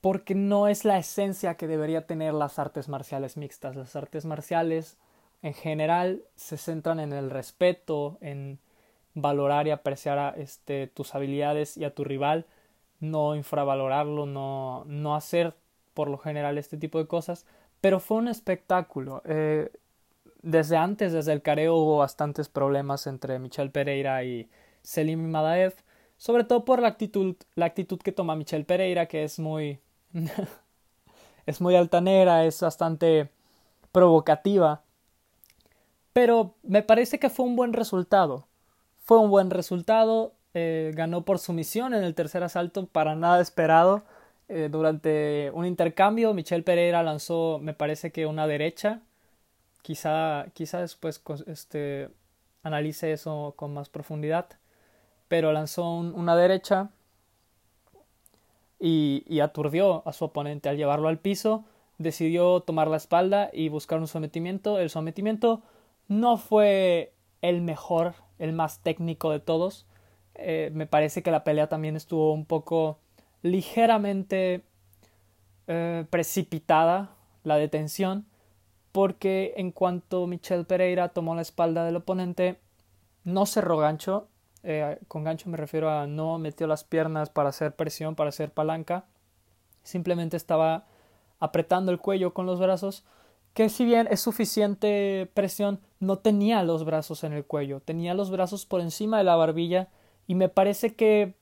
porque 0.00 0.36
no 0.36 0.68
es 0.68 0.84
la 0.84 0.96
esencia 0.96 1.56
que 1.56 1.66
debería 1.66 2.06
tener 2.06 2.32
las 2.32 2.60
artes 2.60 2.88
marciales 2.88 3.36
mixtas. 3.36 3.74
Las 3.74 3.96
artes 3.96 4.24
marciales 4.24 4.98
en 5.42 5.54
general 5.54 6.22
se 6.36 6.58
centran 6.58 7.00
en 7.00 7.12
el 7.12 7.28
respeto, 7.28 8.18
en 8.20 8.60
valorar 9.14 9.66
y 9.66 9.72
apreciar 9.72 10.18
a, 10.20 10.28
este, 10.30 10.86
tus 10.86 11.16
habilidades 11.16 11.76
y 11.76 11.82
a 11.82 11.92
tu 11.92 12.04
rival, 12.04 12.46
no 13.00 13.34
infravalorarlo, 13.34 14.26
no, 14.26 14.84
no 14.86 15.14
hacer 15.16 15.56
por 15.94 16.08
lo 16.08 16.18
general 16.18 16.58
este 16.58 16.76
tipo 16.76 16.98
de 16.98 17.06
cosas, 17.06 17.46
pero 17.80 18.00
fue 18.00 18.18
un 18.18 18.28
espectáculo. 18.28 19.22
Eh, 19.24 19.70
desde 20.42 20.76
antes, 20.76 21.12
desde 21.12 21.32
el 21.32 21.42
careo, 21.42 21.76
hubo 21.76 21.98
bastantes 21.98 22.48
problemas 22.48 23.06
entre 23.06 23.38
Michelle 23.38 23.70
Pereira 23.70 24.24
y 24.24 24.48
Selim 24.82 25.30
Madaev, 25.30 25.74
sobre 26.16 26.44
todo 26.44 26.64
por 26.64 26.80
la 26.80 26.88
actitud, 26.88 27.36
la 27.54 27.66
actitud 27.66 27.98
que 27.98 28.12
toma 28.12 28.36
Michelle 28.36 28.64
Pereira, 28.64 29.06
que 29.06 29.24
es 29.24 29.38
muy 29.38 29.80
es 31.46 31.60
muy 31.60 31.74
altanera, 31.76 32.44
es 32.44 32.60
bastante 32.60 33.30
provocativa. 33.92 34.82
Pero 36.12 36.54
me 36.62 36.82
parece 36.82 37.18
que 37.18 37.30
fue 37.30 37.46
un 37.46 37.56
buen 37.56 37.72
resultado. 37.72 38.46
Fue 39.04 39.18
un 39.18 39.30
buen 39.30 39.50
resultado. 39.50 40.34
Eh, 40.54 40.92
ganó 40.94 41.22
por 41.24 41.38
sumisión 41.38 41.94
en 41.94 42.02
el 42.02 42.14
tercer 42.14 42.42
asalto, 42.42 42.86
para 42.86 43.14
nada 43.14 43.40
esperado. 43.40 44.02
Eh, 44.48 44.68
durante 44.70 45.50
un 45.54 45.64
intercambio, 45.64 46.34
Michelle 46.34 46.64
Pereira 46.64 47.02
lanzó, 47.02 47.58
me 47.60 47.74
parece 47.74 48.10
que 48.10 48.26
una 48.26 48.46
derecha. 48.46 49.00
Quizá, 49.82 50.46
quizá 50.54 50.80
después 50.80 51.22
este, 51.46 52.10
analice 52.62 53.12
eso 53.12 53.54
con 53.56 53.72
más 53.74 53.88
profundidad. 53.88 54.46
Pero 55.28 55.52
lanzó 55.52 55.88
una 55.88 56.36
derecha 56.36 56.90
y, 58.80 59.24
y 59.28 59.40
aturdió 59.40 60.02
a 60.06 60.12
su 60.12 60.24
oponente 60.24 60.68
al 60.68 60.76
llevarlo 60.76 61.08
al 61.08 61.18
piso. 61.18 61.64
Decidió 61.98 62.60
tomar 62.60 62.88
la 62.88 62.96
espalda 62.96 63.50
y 63.52 63.68
buscar 63.68 64.00
un 64.00 64.08
sometimiento. 64.08 64.78
El 64.80 64.90
sometimiento 64.90 65.62
no 66.08 66.36
fue 66.38 67.12
el 67.42 67.60
mejor, 67.62 68.14
el 68.40 68.52
más 68.52 68.80
técnico 68.80 69.30
de 69.30 69.38
todos. 69.38 69.86
Eh, 70.34 70.70
me 70.72 70.86
parece 70.86 71.22
que 71.22 71.30
la 71.30 71.44
pelea 71.44 71.68
también 71.68 71.96
estuvo 71.96 72.32
un 72.32 72.44
poco 72.46 72.98
ligeramente 73.42 74.62
eh, 75.66 76.04
precipitada 76.10 77.10
la 77.44 77.56
detención 77.56 78.26
porque 78.92 79.54
en 79.56 79.70
cuanto 79.70 80.26
Michelle 80.26 80.64
Pereira 80.64 81.10
tomó 81.10 81.34
la 81.34 81.42
espalda 81.42 81.84
del 81.84 81.96
oponente 81.96 82.58
no 83.24 83.46
cerró 83.46 83.76
gancho. 83.76 84.28
Eh, 84.62 84.98
con 85.08 85.24
gancho 85.24 85.48
me 85.48 85.56
refiero 85.56 85.90
a 85.90 86.06
no 86.06 86.38
metió 86.38 86.66
las 86.66 86.84
piernas 86.84 87.30
para 87.30 87.50
hacer 87.50 87.74
presión 87.76 88.14
para 88.14 88.30
hacer 88.30 88.50
palanca. 88.50 89.04
Simplemente 89.82 90.36
estaba 90.36 90.86
apretando 91.38 91.92
el 91.92 91.98
cuello 91.98 92.34
con 92.34 92.46
los 92.46 92.60
brazos 92.60 93.04
que 93.54 93.68
si 93.68 93.84
bien 93.84 94.06
es 94.10 94.20
suficiente 94.20 95.28
presión 95.34 95.80
no 95.98 96.18
tenía 96.18 96.62
los 96.62 96.84
brazos 96.84 97.24
en 97.24 97.32
el 97.32 97.44
cuello. 97.44 97.80
Tenía 97.80 98.14
los 98.14 98.30
brazos 98.30 98.66
por 98.66 98.80
encima 98.80 99.18
de 99.18 99.24
la 99.24 99.36
barbilla 99.36 99.88
y 100.30 100.36
me 100.36 100.48
parece 100.48 100.94
que 100.94 101.34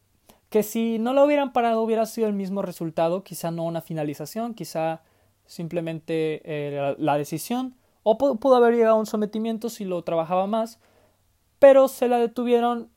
que 0.49 0.62
si 0.62 0.99
no 0.99 1.12
lo 1.12 1.25
hubieran 1.26 1.52
parado 1.52 1.83
hubiera 1.83 2.07
sido 2.07 2.26
el 2.26 2.33
mismo 2.33 2.62
resultado, 2.62 3.23
quizá 3.23 3.50
no 3.50 3.64
una 3.64 3.83
finalización, 3.83 4.54
quizá 4.54 5.02
simplemente 5.45 6.40
eh, 6.45 6.95
la, 6.97 7.18
decisión, 7.18 7.76
o 8.02 8.16
pudo, 8.16 8.54
haber 8.54 8.75
llegado 8.75 8.97
a 8.97 8.99
un 8.99 9.04
sometimiento 9.04 9.68
si 9.68 9.85
lo 9.85 10.02
trabajaba 10.04 10.47
más, 10.47 10.80
pero 11.59 11.87
se 11.88 12.09
la 12.09 12.16
detuvieron, 12.16 12.88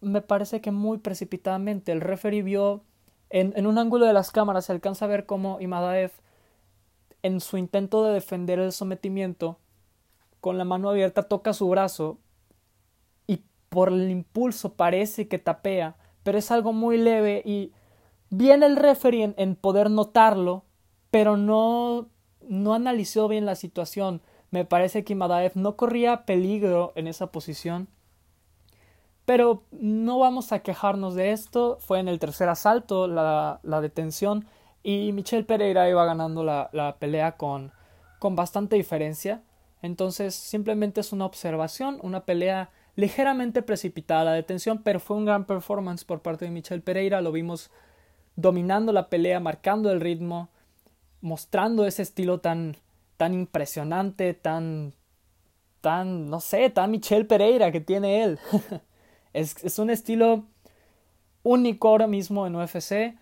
me 0.00 0.22
parece 0.22 0.62
que 0.62 0.70
muy 0.70 0.96
precipitadamente. 0.96 1.92
El 1.92 2.00
referee 2.00 2.42
vio 2.42 2.84
en, 3.28 3.52
en 3.54 3.66
un 3.66 3.76
ángulo 3.76 4.06
de 4.06 4.14
las 4.14 4.30
cámaras, 4.30 4.64
se 4.64 4.72
alcanza 4.72 5.04
a 5.04 5.08
ver 5.08 5.26
cómo 5.26 5.60
Imadaev, 5.60 6.12
en 7.22 7.40
su 7.40 7.58
intento 7.58 8.02
de 8.02 8.14
defender 8.14 8.60
el 8.60 8.72
sometimiento, 8.72 9.58
con 10.40 10.56
la 10.56 10.64
mano 10.64 10.88
abierta 10.88 11.24
toca 11.24 11.52
su 11.52 11.68
brazo 11.68 12.16
por 13.68 13.88
el 13.90 14.10
impulso 14.10 14.74
parece 14.74 15.28
que 15.28 15.38
tapea 15.38 15.96
pero 16.28 16.36
es 16.36 16.50
algo 16.50 16.74
muy 16.74 16.98
leve 16.98 17.40
y 17.42 17.72
viene 18.28 18.66
el 18.66 18.76
referee 18.76 19.32
en, 19.34 19.56
poder 19.56 19.90
notarlo, 19.90 20.66
pero 21.10 21.38
no, 21.38 22.10
no 22.46 22.74
analizó 22.74 23.28
bien 23.28 23.46
la 23.46 23.54
situación. 23.54 24.20
Me 24.50 24.66
parece 24.66 25.04
que 25.04 25.14
Madaev 25.14 25.52
no 25.54 25.76
corría 25.76 26.26
peligro 26.26 26.92
en 26.96 27.06
esa 27.06 27.28
posición. 27.32 27.88
Pero 29.24 29.62
no 29.70 30.18
vamos 30.18 30.52
a 30.52 30.58
quejarnos 30.58 31.14
de 31.14 31.32
esto. 31.32 31.78
Fue 31.80 31.98
en 31.98 32.08
el 32.08 32.18
tercer 32.18 32.50
asalto 32.50 33.08
la, 33.08 33.60
la 33.62 33.80
detención 33.80 34.46
y 34.82 35.12
Michelle 35.14 35.44
Pereira 35.44 35.88
iba 35.88 36.04
ganando 36.04 36.44
la, 36.44 36.68
la 36.74 36.96
pelea 36.98 37.38
con, 37.38 37.72
con 38.18 38.36
bastante 38.36 38.76
diferencia. 38.76 39.42
Entonces 39.80 40.34
simplemente 40.34 41.00
es 41.00 41.10
una 41.14 41.24
observación, 41.24 42.00
una 42.02 42.26
pelea 42.26 42.68
ligeramente 42.98 43.62
precipitada 43.62 44.24
la 44.24 44.32
detención, 44.32 44.82
pero 44.82 44.98
fue 44.98 45.16
un 45.16 45.24
gran 45.24 45.44
performance 45.44 46.04
por 46.04 46.20
parte 46.20 46.46
de 46.46 46.50
Michel 46.50 46.82
Pereira. 46.82 47.20
Lo 47.20 47.30
vimos 47.30 47.70
dominando 48.34 48.92
la 48.92 49.08
pelea, 49.08 49.38
marcando 49.38 49.92
el 49.92 50.00
ritmo, 50.00 50.48
mostrando 51.20 51.86
ese 51.86 52.02
estilo 52.02 52.40
tan, 52.40 52.76
tan 53.16 53.34
impresionante, 53.34 54.34
tan, 54.34 54.94
tan, 55.80 56.28
no 56.28 56.40
sé, 56.40 56.70
tan 56.70 56.90
Michel 56.90 57.24
Pereira 57.28 57.70
que 57.70 57.80
tiene 57.80 58.24
él. 58.24 58.40
es, 59.32 59.62
es 59.62 59.78
un 59.78 59.90
estilo 59.90 60.46
único 61.44 61.90
ahora 61.90 62.08
mismo 62.08 62.48
en 62.48 62.56
UFC. 62.56 63.16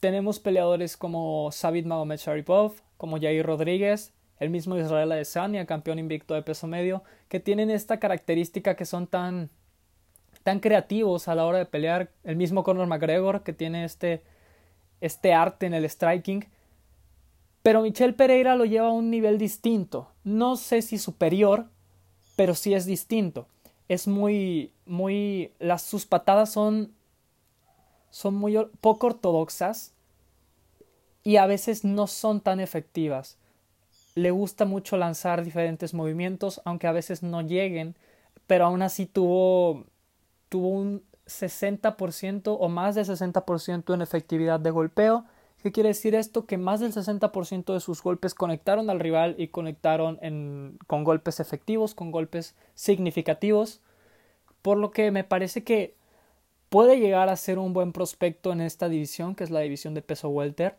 Tenemos 0.00 0.40
peleadores 0.40 0.96
como 0.96 1.52
Sabit 1.52 1.86
Magomed 1.86 2.18
Sharipov, 2.18 2.72
como 2.96 3.20
Jair 3.20 3.46
Rodríguez, 3.46 4.15
el 4.38 4.50
mismo 4.50 4.76
Israel 4.76 5.12
Adesanya, 5.12 5.66
campeón 5.66 5.98
invicto 5.98 6.34
de 6.34 6.42
peso 6.42 6.66
medio, 6.66 7.02
que 7.28 7.40
tienen 7.40 7.70
esta 7.70 7.98
característica 7.98 8.76
que 8.76 8.84
son 8.84 9.06
tan, 9.06 9.50
tan 10.42 10.60
creativos 10.60 11.28
a 11.28 11.34
la 11.34 11.46
hora 11.46 11.58
de 11.58 11.66
pelear. 11.66 12.10
El 12.24 12.36
mismo 12.36 12.62
Conor 12.62 12.86
McGregor, 12.86 13.42
que 13.42 13.52
tiene 13.52 13.84
este, 13.84 14.22
este 15.00 15.32
arte 15.32 15.66
en 15.66 15.74
el 15.74 15.88
striking. 15.88 16.44
Pero 17.62 17.82
Michel 17.82 18.14
Pereira 18.14 18.56
lo 18.56 18.64
lleva 18.64 18.88
a 18.88 18.92
un 18.92 19.10
nivel 19.10 19.38
distinto. 19.38 20.12
No 20.22 20.56
sé 20.56 20.82
si 20.82 20.98
superior, 20.98 21.66
pero 22.36 22.54
sí 22.54 22.74
es 22.74 22.84
distinto. 22.84 23.48
Es 23.88 24.06
muy, 24.06 24.72
muy, 24.84 25.52
las, 25.58 25.82
sus 25.82 26.04
patadas 26.04 26.52
son, 26.52 26.92
son 28.10 28.34
muy 28.34 28.56
poco 28.80 29.06
ortodoxas 29.06 29.94
y 31.22 31.36
a 31.38 31.46
veces 31.46 31.84
no 31.84 32.06
son 32.06 32.40
tan 32.40 32.60
efectivas 32.60 33.38
le 34.16 34.30
gusta 34.30 34.64
mucho 34.64 34.96
lanzar 34.96 35.44
diferentes 35.44 35.94
movimientos, 35.94 36.62
aunque 36.64 36.86
a 36.86 36.92
veces 36.92 37.22
no 37.22 37.42
lleguen, 37.42 37.96
pero 38.46 38.64
aún 38.64 38.80
así 38.80 39.04
tuvo, 39.04 39.84
tuvo 40.48 40.68
un 40.70 41.04
60% 41.26 42.56
o 42.58 42.68
más 42.68 42.94
del 42.94 43.04
60% 43.04 43.94
en 43.94 44.00
efectividad 44.00 44.58
de 44.58 44.70
golpeo. 44.70 45.26
¿Qué 45.62 45.70
quiere 45.70 45.90
decir 45.90 46.14
esto? 46.14 46.46
Que 46.46 46.56
más 46.56 46.80
del 46.80 46.94
60% 46.94 47.74
de 47.74 47.80
sus 47.80 48.02
golpes 48.02 48.34
conectaron 48.34 48.88
al 48.88 49.00
rival 49.00 49.34
y 49.38 49.48
conectaron 49.48 50.18
en, 50.22 50.78
con 50.86 51.04
golpes 51.04 51.38
efectivos, 51.38 51.94
con 51.94 52.10
golpes 52.10 52.56
significativos, 52.74 53.82
por 54.62 54.78
lo 54.78 54.92
que 54.92 55.10
me 55.10 55.24
parece 55.24 55.62
que 55.62 55.94
puede 56.70 56.98
llegar 56.98 57.28
a 57.28 57.36
ser 57.36 57.58
un 57.58 57.74
buen 57.74 57.92
prospecto 57.92 58.52
en 58.52 58.62
esta 58.62 58.88
división, 58.88 59.34
que 59.34 59.44
es 59.44 59.50
la 59.50 59.60
división 59.60 59.92
de 59.92 60.00
peso 60.00 60.30
welter. 60.30 60.78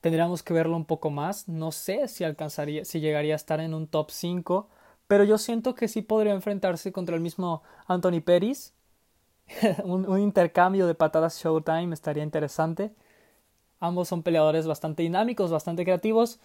Tendríamos 0.00 0.42
que 0.42 0.54
verlo 0.54 0.76
un 0.76 0.84
poco 0.84 1.10
más. 1.10 1.48
No 1.48 1.72
sé 1.72 2.08
si 2.08 2.24
alcanzaría, 2.24 2.84
si 2.84 3.00
llegaría 3.00 3.34
a 3.34 3.36
estar 3.36 3.60
en 3.60 3.74
un 3.74 3.86
top 3.86 4.10
5, 4.10 4.68
pero 5.06 5.24
yo 5.24 5.38
siento 5.38 5.74
que 5.74 5.88
sí 5.88 6.02
podría 6.02 6.32
enfrentarse 6.32 6.92
contra 6.92 7.16
el 7.16 7.20
mismo 7.20 7.62
Anthony 7.86 8.20
Peris. 8.24 8.72
un, 9.84 10.18
intercambio 10.20 10.86
de 10.86 10.94
patadas 10.94 11.42
Showtime 11.42 11.92
estaría 11.94 12.22
interesante. 12.22 12.92
Ambos 13.80 14.08
son 14.08 14.22
peleadores 14.22 14.66
bastante 14.66 15.02
dinámicos, 15.02 15.50
bastante 15.50 15.84
creativos, 15.84 16.38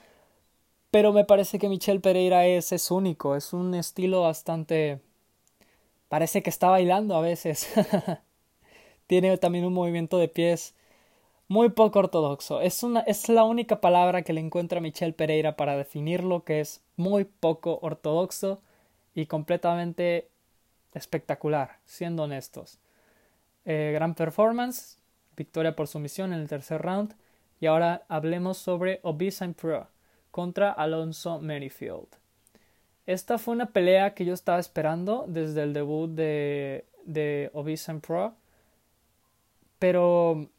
pero 0.92 1.14
me 1.14 1.26
parece 1.26 1.60
que 1.60 1.70
Michel 1.70 2.02
Pereira 2.02 2.46
es, 2.48 2.72
es 2.72 2.92
único, 2.92 3.36
es 3.36 3.54
un 3.54 3.76
estilo 3.76 4.22
bastante... 4.22 5.02
Parece 6.10 6.44
que 6.44 6.50
está 6.50 6.70
bailando 6.70 7.16
a 7.16 7.22
veces. 7.22 7.68
Tiene 9.08 9.38
también 9.38 9.66
un 9.66 9.74
movimiento 9.74 10.18
de 10.18 10.30
pies 10.30 10.76
muy 11.48 11.70
poco 11.70 12.00
ortodoxo. 12.00 12.62
Es, 12.62 12.84
una, 12.84 13.02
es 13.02 13.30
la 13.30 13.44
única 13.44 13.82
palabra 13.82 14.24
que 14.24 14.34
le 14.34 14.42
encuentra 14.42 14.82
Michelle 14.82 15.14
Pereira 15.14 15.56
para 15.56 15.78
definirlo, 15.78 16.44
que 16.44 16.60
es 16.60 16.82
muy 16.96 17.26
poco 17.26 17.80
ortodoxo 17.82 18.62
y 19.14 19.28
completamente 19.28 20.30
espectacular, 20.94 21.78
siendo 21.86 22.24
honestos. 22.24 22.80
Eh, 23.66 23.92
gran 23.94 24.16
performance, 24.16 24.98
victoria 25.36 25.76
por 25.76 25.88
sumisión 25.88 26.34
en 26.34 26.40
el 26.40 26.48
tercer 26.48 26.82
round. 26.82 27.16
Y 27.60 27.68
ahora 27.68 28.04
hablemos 28.10 28.58
sobre 28.58 29.00
Obisa 29.04 29.48
Pro 29.54 29.88
contra 30.32 30.72
Alonso 30.72 31.40
Merrifield. 31.40 32.08
Esta 33.06 33.38
fue 33.38 33.54
una 33.54 33.68
pelea 33.68 34.14
que 34.14 34.26
yo 34.26 34.34
estaba 34.34 34.60
esperando 34.60 35.26
desde 35.28 35.64
el 35.64 35.74
debut 35.74 36.10
de, 36.10 36.86
de 37.06 37.52
Pro. 38.02 38.34
Pero 39.80 40.50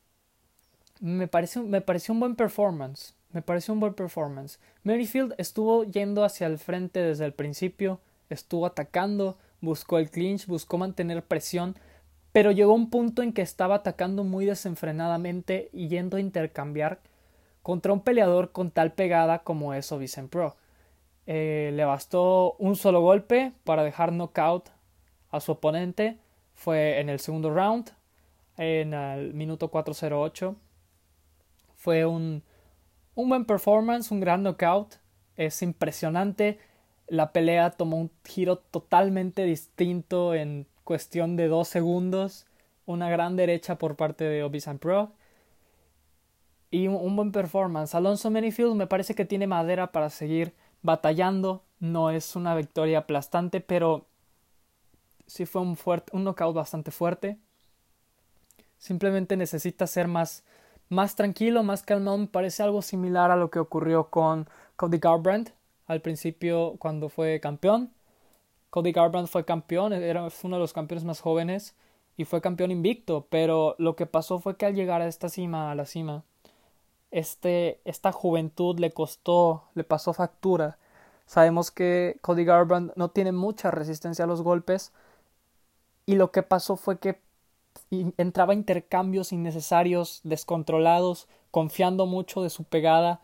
me 1.00 1.28
pareció, 1.28 1.62
un 1.62 2.20
buen 2.20 2.36
performance. 2.36 3.14
Me 3.32 3.42
pareció 3.42 3.74
un 3.74 3.80
buen 3.80 3.94
performance. 3.94 4.58
Merrifield 4.82 5.34
estuvo 5.38 5.84
yendo 5.84 6.24
hacia 6.24 6.46
el 6.46 6.58
frente 6.58 7.00
desde 7.00 7.24
el 7.24 7.32
principio, 7.32 8.00
estuvo 8.30 8.66
atacando, 8.66 9.36
buscó 9.60 9.98
el 9.98 10.10
clinch, 10.10 10.46
buscó 10.46 10.78
mantener 10.78 11.24
presión, 11.24 11.76
pero 12.32 12.50
llegó 12.50 12.74
un 12.74 12.90
punto 12.90 13.22
en 13.22 13.32
que 13.32 13.42
estaba 13.42 13.76
atacando 13.76 14.24
muy 14.24 14.46
desenfrenadamente 14.46 15.70
y 15.72 15.88
yendo 15.88 16.16
a 16.16 16.20
intercambiar 16.20 17.00
contra 17.62 17.92
un 17.92 18.00
peleador 18.00 18.52
con 18.52 18.70
tal 18.70 18.92
pegada 18.92 19.40
como 19.40 19.74
es 19.74 19.90
Ovisen 19.92 20.28
Pro. 20.28 20.56
Eh, 21.26 21.72
le 21.74 21.84
bastó 21.84 22.54
un 22.58 22.76
solo 22.76 23.00
golpe 23.00 23.52
para 23.64 23.82
dejar 23.82 24.12
knockout 24.12 24.70
a 25.30 25.40
su 25.40 25.52
oponente. 25.52 26.18
Fue 26.54 27.00
en 27.00 27.08
el 27.08 27.18
segundo 27.18 27.52
round, 27.52 27.90
en 28.56 28.94
el 28.94 29.34
minuto 29.34 29.68
408. 29.68 30.56
Fue 31.86 32.04
un, 32.04 32.42
un 33.14 33.28
buen 33.28 33.44
performance, 33.44 34.10
un 34.10 34.18
gran 34.18 34.42
knockout. 34.42 34.96
Es 35.36 35.62
impresionante. 35.62 36.58
La 37.06 37.30
pelea 37.30 37.70
tomó 37.70 37.96
un 37.96 38.10
giro 38.24 38.58
totalmente 38.58 39.44
distinto 39.44 40.34
en 40.34 40.66
cuestión 40.82 41.36
de 41.36 41.46
dos 41.46 41.68
segundos, 41.68 42.44
una 42.86 43.08
gran 43.08 43.36
derecha 43.36 43.78
por 43.78 43.94
parte 43.94 44.24
de 44.24 44.42
Obisan 44.42 44.80
Pro 44.80 45.12
y 46.72 46.88
un, 46.88 47.14
buen 47.14 47.30
performance. 47.30 47.94
Alonso 47.94 48.32
Manyfield 48.32 48.74
me 48.74 48.88
parece 48.88 49.14
que 49.14 49.24
tiene 49.24 49.46
madera 49.46 49.92
para 49.92 50.10
seguir 50.10 50.56
batallando. 50.82 51.62
No 51.78 52.10
es 52.10 52.34
una 52.34 52.56
victoria 52.56 52.98
aplastante, 52.98 53.60
pero 53.60 54.08
sí 55.28 55.46
fue 55.46 55.62
un, 55.62 55.76
fuerte, 55.76 56.16
un 56.16 56.24
knockout 56.24 56.56
bastante 56.56 56.90
fuerte. 56.90 57.38
Simplemente 58.76 59.36
necesita 59.36 59.86
ser 59.86 60.08
más, 60.08 60.42
más 60.88 61.16
tranquilo, 61.16 61.62
más 61.62 61.82
calmado. 61.82 62.26
Parece 62.26 62.62
algo 62.62 62.82
similar 62.82 63.30
a 63.30 63.36
lo 63.36 63.50
que 63.50 63.58
ocurrió 63.58 64.08
con 64.10 64.48
Cody 64.76 64.98
Garbrandt 64.98 65.50
al 65.86 66.00
principio 66.00 66.76
cuando 66.78 67.08
fue 67.08 67.40
campeón. 67.40 67.90
Cody 68.70 68.92
Garbrandt 68.92 69.28
fue 69.30 69.44
campeón, 69.44 69.92
era 69.92 70.28
uno 70.42 70.56
de 70.56 70.60
los 70.60 70.72
campeones 70.72 71.04
más 71.04 71.20
jóvenes 71.20 71.74
y 72.16 72.24
fue 72.24 72.40
campeón 72.40 72.70
invicto, 72.70 73.26
pero 73.30 73.74
lo 73.78 73.96
que 73.96 74.06
pasó 74.06 74.38
fue 74.38 74.56
que 74.56 74.66
al 74.66 74.74
llegar 74.74 75.00
a 75.02 75.06
esta 75.06 75.28
cima, 75.28 75.70
a 75.70 75.74
la 75.74 75.86
cima, 75.86 76.24
este, 77.10 77.80
esta 77.84 78.12
juventud 78.12 78.78
le 78.78 78.90
costó, 78.92 79.64
le 79.74 79.84
pasó 79.84 80.12
factura. 80.12 80.78
Sabemos 81.26 81.70
que 81.70 82.18
Cody 82.20 82.44
Garbrandt 82.44 82.96
no 82.96 83.10
tiene 83.10 83.32
mucha 83.32 83.70
resistencia 83.70 84.24
a 84.24 84.28
los 84.28 84.42
golpes 84.42 84.92
y 86.06 86.14
lo 86.16 86.30
que 86.30 86.42
pasó 86.42 86.76
fue 86.76 86.98
que 86.98 87.20
entraba 87.90 88.54
intercambios 88.54 89.32
innecesarios, 89.32 90.20
descontrolados, 90.24 91.28
confiando 91.50 92.06
mucho 92.06 92.42
de 92.42 92.50
su 92.50 92.64
pegada 92.64 93.20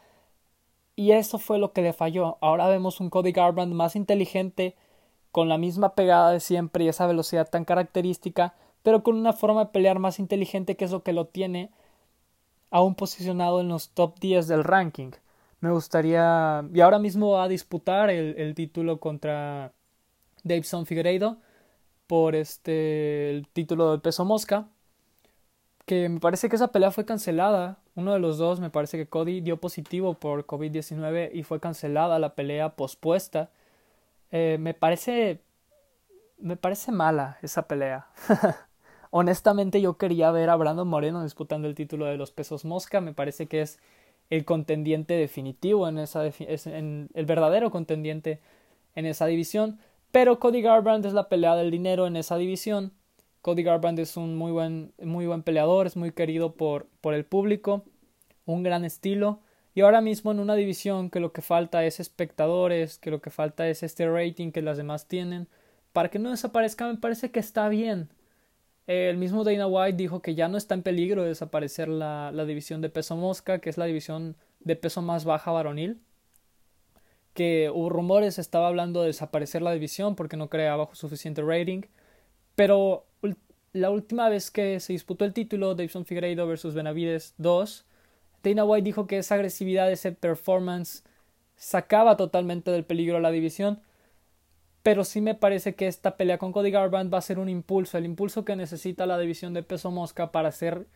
y 0.96 1.12
eso 1.12 1.38
fue 1.38 1.58
lo 1.58 1.72
que 1.72 1.82
le 1.82 1.92
falló. 1.92 2.38
Ahora 2.40 2.68
vemos 2.68 3.00
un 3.00 3.10
Cody 3.10 3.32
Garbrandt 3.32 3.74
más 3.74 3.96
inteligente, 3.96 4.76
con 5.30 5.48
la 5.48 5.58
misma 5.58 5.94
pegada 5.94 6.30
de 6.30 6.40
siempre 6.40 6.84
y 6.84 6.88
esa 6.88 7.06
velocidad 7.06 7.48
tan 7.48 7.64
característica, 7.64 8.54
pero 8.82 9.02
con 9.02 9.16
una 9.16 9.32
forma 9.32 9.64
de 9.64 9.70
pelear 9.70 9.98
más 9.98 10.18
inteligente 10.18 10.76
que 10.76 10.84
es 10.84 10.90
lo 10.90 11.02
que 11.02 11.12
lo 11.12 11.26
tiene 11.26 11.70
aún 12.70 12.94
posicionado 12.94 13.60
en 13.60 13.68
los 13.68 13.90
top 13.90 14.18
10 14.20 14.48
del 14.48 14.64
ranking. 14.64 15.12
Me 15.60 15.70
gustaría. 15.70 16.64
Y 16.74 16.80
ahora 16.80 16.98
mismo 16.98 17.32
va 17.32 17.44
a 17.44 17.48
disputar 17.48 18.10
el, 18.10 18.54
título 18.54 18.98
contra 18.98 19.72
Davidson 20.42 20.86
Figueiredo 20.86 21.38
por 22.12 22.34
este 22.34 23.30
el 23.30 23.48
título 23.48 23.90
del 23.90 24.02
peso 24.02 24.26
mosca. 24.26 24.68
Que 25.86 26.10
me 26.10 26.20
parece 26.20 26.50
que 26.50 26.56
esa 26.56 26.68
pelea 26.68 26.90
fue 26.90 27.06
cancelada. 27.06 27.78
Uno 27.94 28.12
de 28.12 28.18
los 28.18 28.36
dos, 28.36 28.60
me 28.60 28.68
parece 28.68 28.98
que 28.98 29.08
Cody 29.08 29.40
dio 29.40 29.56
positivo 29.56 30.12
por 30.12 30.44
COVID-19 30.46 31.30
y 31.32 31.42
fue 31.42 31.58
cancelada 31.58 32.18
la 32.18 32.34
pelea 32.34 32.76
pospuesta. 32.76 33.48
Eh, 34.30 34.58
me 34.60 34.74
parece. 34.74 35.40
Me 36.36 36.58
parece 36.58 36.92
mala 36.92 37.38
esa 37.40 37.66
pelea. 37.66 38.08
Honestamente, 39.10 39.80
yo 39.80 39.96
quería 39.96 40.30
ver 40.32 40.50
a 40.50 40.56
Brandon 40.56 40.86
Moreno 40.86 41.22
disputando 41.22 41.66
el 41.66 41.74
título 41.74 42.04
de 42.04 42.18
los 42.18 42.30
pesos 42.30 42.66
mosca. 42.66 43.00
Me 43.00 43.14
parece 43.14 43.48
que 43.48 43.62
es 43.62 43.78
el 44.28 44.44
contendiente 44.44 45.14
definitivo 45.14 45.88
en 45.88 45.98
esa. 45.98 46.26
el 46.26 47.26
verdadero 47.26 47.70
contendiente 47.70 48.42
en 48.96 49.06
esa 49.06 49.24
división. 49.24 49.80
Pero 50.12 50.38
Cody 50.38 50.60
Garbrandt 50.60 51.06
es 51.06 51.14
la 51.14 51.30
pelea 51.30 51.56
del 51.56 51.70
dinero 51.70 52.06
en 52.06 52.16
esa 52.16 52.36
división. 52.36 52.92
Cody 53.40 53.62
Garbrandt 53.62 53.98
es 53.98 54.16
un 54.18 54.36
muy 54.36 54.52
buen, 54.52 54.92
muy 55.02 55.26
buen 55.26 55.42
peleador, 55.42 55.86
es 55.86 55.96
muy 55.96 56.12
querido 56.12 56.54
por, 56.54 56.86
por 57.00 57.14
el 57.14 57.24
público, 57.24 57.86
un 58.44 58.62
gran 58.62 58.84
estilo. 58.84 59.40
Y 59.74 59.80
ahora 59.80 60.02
mismo 60.02 60.30
en 60.30 60.38
una 60.38 60.54
división 60.54 61.08
que 61.08 61.18
lo 61.18 61.32
que 61.32 61.40
falta 61.40 61.84
es 61.86 61.98
espectadores, 61.98 62.98
que 62.98 63.10
lo 63.10 63.22
que 63.22 63.30
falta 63.30 63.66
es 63.68 63.82
este 63.82 64.06
rating 64.08 64.52
que 64.52 64.60
las 64.60 64.76
demás 64.76 65.08
tienen, 65.08 65.48
para 65.94 66.10
que 66.10 66.18
no 66.18 66.30
desaparezca 66.30 66.86
me 66.86 66.98
parece 66.98 67.30
que 67.30 67.40
está 67.40 67.70
bien. 67.70 68.10
El 68.86 69.16
mismo 69.16 69.44
Dana 69.44 69.66
White 69.66 69.96
dijo 69.96 70.20
que 70.20 70.34
ya 70.34 70.48
no 70.48 70.58
está 70.58 70.74
en 70.74 70.82
peligro 70.82 71.22
de 71.22 71.28
desaparecer 71.28 71.88
la, 71.88 72.30
la 72.32 72.44
división 72.44 72.82
de 72.82 72.90
peso 72.90 73.16
mosca, 73.16 73.60
que 73.60 73.70
es 73.70 73.78
la 73.78 73.86
división 73.86 74.36
de 74.60 74.76
peso 74.76 75.00
más 75.00 75.24
baja 75.24 75.52
varonil. 75.52 76.02
Que 77.34 77.70
hubo 77.72 77.88
rumores, 77.88 78.38
estaba 78.38 78.68
hablando 78.68 79.00
de 79.00 79.08
desaparecer 79.08 79.62
la 79.62 79.72
división 79.72 80.16
porque 80.16 80.36
no 80.36 80.48
creaba 80.50 80.88
suficiente 80.92 81.42
rating. 81.42 81.82
Pero 82.54 83.06
la 83.72 83.90
última 83.90 84.28
vez 84.28 84.50
que 84.50 84.80
se 84.80 84.92
disputó 84.92 85.24
el 85.24 85.32
título, 85.32 85.74
Davidson 85.74 86.04
Figueiredo 86.04 86.46
versus 86.46 86.74
Benavides 86.74 87.34
2, 87.38 87.86
Dana 88.42 88.64
White 88.64 88.84
dijo 88.84 89.06
que 89.06 89.18
esa 89.18 89.36
agresividad, 89.36 89.90
ese 89.90 90.12
performance 90.12 91.04
sacaba 91.56 92.16
totalmente 92.16 92.70
del 92.70 92.84
peligro 92.84 93.16
a 93.16 93.20
la 93.20 93.30
división. 93.30 93.80
Pero 94.82 95.04
sí 95.04 95.20
me 95.20 95.34
parece 95.36 95.74
que 95.74 95.86
esta 95.86 96.16
pelea 96.16 96.38
con 96.38 96.52
Cody 96.52 96.72
Garbrandt 96.72 97.12
va 97.12 97.18
a 97.18 97.22
ser 97.22 97.38
un 97.38 97.48
impulso, 97.48 97.98
el 97.98 98.04
impulso 98.04 98.44
que 98.44 98.56
necesita 98.56 99.06
la 99.06 99.18
división 99.18 99.54
de 99.54 99.62
peso 99.62 99.90
mosca 99.92 100.32
para 100.32 100.50
ser 100.50 100.88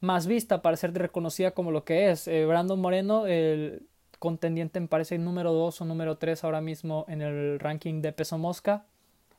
más 0.00 0.26
vista, 0.26 0.60
para 0.60 0.76
ser 0.76 0.92
reconocida 0.92 1.52
como 1.52 1.70
lo 1.70 1.84
que 1.84 2.10
es. 2.10 2.28
Eh, 2.28 2.44
Brandon 2.44 2.78
Moreno, 2.78 3.26
el 3.26 3.86
contendiente 4.22 4.78
me 4.78 4.86
parece 4.86 5.18
número 5.18 5.52
2 5.52 5.80
o 5.80 5.84
número 5.84 6.16
3 6.16 6.44
ahora 6.44 6.60
mismo 6.60 7.04
en 7.08 7.22
el 7.22 7.58
ranking 7.58 8.02
de 8.02 8.12
peso 8.12 8.38
mosca, 8.38 8.86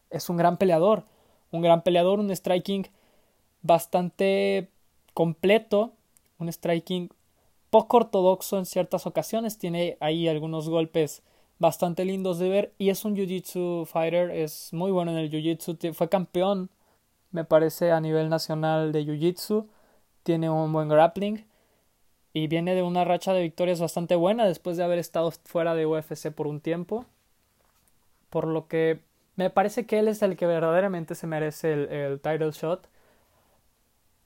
es 0.09 0.29
un 0.29 0.35
gran 0.35 0.57
peleador, 0.57 1.05
un 1.51 1.61
gran 1.61 1.83
peleador, 1.83 2.19
un 2.19 2.29
striking 2.35 2.89
bastante 3.61 4.67
completo, 5.13 5.93
un 6.37 6.51
striking 6.51 7.09
poco 7.69 7.95
ortodoxo 7.95 8.57
en 8.57 8.65
ciertas 8.65 9.07
ocasiones, 9.07 9.57
tiene 9.57 9.95
ahí 10.01 10.27
algunos 10.27 10.67
golpes 10.67 11.23
bastante 11.59 12.03
lindos 12.03 12.37
de 12.39 12.49
ver 12.49 12.73
y 12.77 12.89
es 12.89 13.05
un 13.05 13.15
jiu-jitsu 13.15 13.85
fighter, 13.85 14.31
es 14.31 14.73
muy 14.73 14.91
bueno 14.91 15.11
en 15.11 15.17
el 15.17 15.31
jiu-jitsu, 15.31 15.93
fue 15.93 16.09
campeón 16.09 16.69
me 17.31 17.45
parece 17.45 17.93
a 17.93 18.01
nivel 18.01 18.27
nacional 18.27 18.91
de 18.91 19.05
jiu-jitsu, 19.05 19.65
tiene 20.23 20.49
un 20.49 20.73
buen 20.73 20.89
grappling 20.89 21.45
y 22.33 22.47
viene 22.47 22.73
de 22.73 22.81
una 22.81 23.05
racha 23.05 23.31
de 23.33 23.43
victorias 23.43 23.79
bastante 23.79 24.15
buena 24.15 24.45
después 24.45 24.75
de 24.75 24.83
haber 24.83 24.97
estado 24.97 25.31
fuera 25.45 25.75
de 25.75 25.85
UFC 25.85 26.31
por 26.31 26.47
un 26.47 26.59
tiempo, 26.59 27.05
por 28.29 28.47
lo 28.47 28.67
que 28.67 28.99
me 29.35 29.51
parece 29.51 29.85
que 29.85 29.99
él 29.99 30.07
es 30.07 30.21
el 30.23 30.35
que 30.35 30.47
verdaderamente 30.47 31.15
se 31.15 31.27
merece 31.27 31.73
el, 31.73 32.19
title 32.19 32.51
shot, 32.51 32.89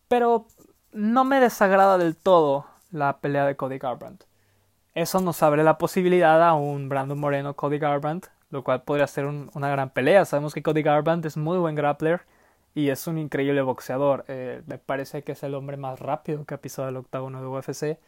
pero 0.07 0.47
no 0.93 1.25
me 1.25 1.41
desagrada 1.41 1.97
del 1.97 2.15
todo 2.15 2.65
la 2.91 3.17
pelea 3.19 3.45
de 3.45 3.57
Cody 3.57 3.77
Garbrandt. 3.77 4.23
Eso 4.95 5.19
nos 5.21 5.43
abre 5.43 5.63
la 5.63 5.77
posibilidad 5.77 6.41
a 6.41 6.53
un 6.53 6.89
Brandon 6.89 7.19
Moreno 7.19 7.55
Cody 7.55 7.77
Garbrandt, 7.77 8.27
lo 8.49 8.63
cual 8.63 8.83
podría 8.83 9.07
ser 9.07 9.25
una 9.25 9.69
gran 9.69 9.89
pelea. 9.89 10.25
Sabemos 10.25 10.53
que 10.53 10.63
Cody 10.63 10.81
Garbrandt 10.81 11.25
es 11.25 11.37
muy 11.37 11.57
buen 11.57 11.75
grappler 11.75 12.21
y 12.77 12.91
es 12.91 13.07
un 13.07 13.17
increíble 13.17 13.63
boxeador. 13.63 14.23
Eh, 14.27 14.61
me 14.67 14.77
parece 14.77 15.23
que 15.23 15.31
es 15.31 15.41
el 15.41 15.55
hombre 15.55 15.77
más 15.77 15.99
rápido 15.99 16.45
que 16.45 16.53
ha 16.53 16.61
pisado 16.61 16.87
el 16.89 16.97
octágono 16.97 17.41
de 17.41 17.47
UFC. 17.47 17.99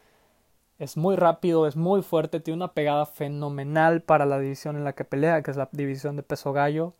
Es 0.78 0.96
muy 0.96 1.16
rápido, 1.16 1.66
es 1.66 1.74
muy 1.74 2.02
fuerte, 2.02 2.38
tiene 2.38 2.58
una 2.58 2.72
pegada 2.72 3.04
fenomenal 3.04 4.02
para 4.02 4.26
la 4.26 4.38
división 4.38 4.76
en 4.76 4.84
la 4.84 4.92
que 4.94 5.04
pelea, 5.04 5.42
que 5.42 5.50
es 5.50 5.56
la 5.56 5.68
división 5.72 6.14
de 6.14 6.22
peso 6.22 6.52
gallo. 6.52 6.94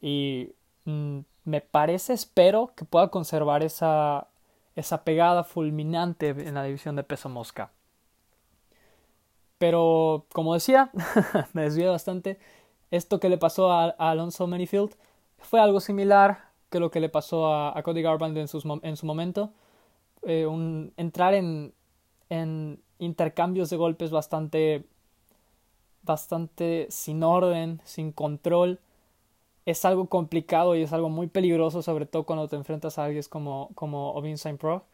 Y 0.00 0.54
mm, 0.86 1.18
me 1.44 1.60
parece, 1.60 2.14
espero 2.14 2.72
que 2.74 2.86
pueda 2.86 3.08
conservar 3.08 3.62
esa, 3.62 4.28
esa 4.74 5.04
pegada 5.04 5.44
fulminante 5.44 6.30
en 6.30 6.54
la 6.54 6.64
división 6.64 6.96
de 6.96 7.04
peso 7.04 7.28
mosca. 7.28 7.72
Pero, 9.58 10.24
como 10.32 10.54
decía, 10.54 10.90
me 11.52 11.62
desvié 11.64 11.88
bastante. 11.88 12.38
Esto 12.90 13.20
que 13.20 13.28
le 13.28 13.36
pasó 13.36 13.70
a, 13.70 13.90
Alonso 13.98 14.46
Manifield 14.46 14.94
fue 15.38 15.60
algo 15.60 15.80
similar 15.80 16.49
que 16.70 16.80
lo 16.80 16.90
que 16.90 17.00
le 17.00 17.08
pasó 17.08 17.52
a, 17.52 17.82
Cody 17.82 18.02
Garbrandt 18.02 18.36
en, 18.36 18.48
en 18.82 18.96
su 18.96 19.06
momento. 19.06 19.52
Eh, 20.22 20.46
un, 20.46 20.92
entrar 20.96 21.34
en, 21.34 21.74
en 22.28 22.80
intercambios 22.98 23.70
de 23.70 23.76
golpes 23.76 24.10
bastante 24.10 24.84
bastante 26.02 26.86
sin 26.90 27.22
orden, 27.22 27.80
sin 27.84 28.12
control. 28.12 28.80
Es 29.66 29.84
algo 29.84 30.06
complicado 30.08 30.74
y 30.74 30.82
es 30.82 30.92
algo 30.92 31.10
muy 31.10 31.26
peligroso, 31.26 31.82
sobre 31.82 32.06
todo 32.06 32.24
cuando 32.24 32.48
te 32.48 32.56
enfrentas 32.56 32.98
a 32.98 33.04
alguien 33.04 33.22
como, 33.28 33.70
como 33.74 34.12
Ovin 34.14 34.38
Saint 34.38 34.58
Pro, 34.58 34.84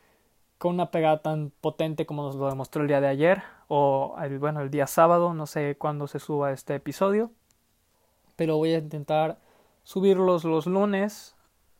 con 0.58 0.74
una 0.74 0.90
pegada 0.90 1.22
tan 1.22 1.52
potente 1.60 2.06
como 2.06 2.24
nos 2.24 2.34
lo 2.36 2.48
demostró 2.48 2.82
el 2.82 2.88
día 2.88 3.00
de 3.00 3.08
ayer, 3.08 3.42
o 3.68 4.16
el, 4.22 4.38
bueno, 4.38 4.60
el 4.60 4.70
día 4.70 4.86
sábado, 4.86 5.34
no 5.34 5.46
sé 5.46 5.76
cuándo 5.78 6.06
se 6.08 6.18
suba 6.18 6.52
este 6.52 6.74
episodio, 6.74 7.30
pero 8.34 8.56
voy 8.56 8.74
a 8.74 8.78
intentar 8.78 9.38
subirlos 9.84 10.44
los 10.44 10.66
lunes 10.66 11.35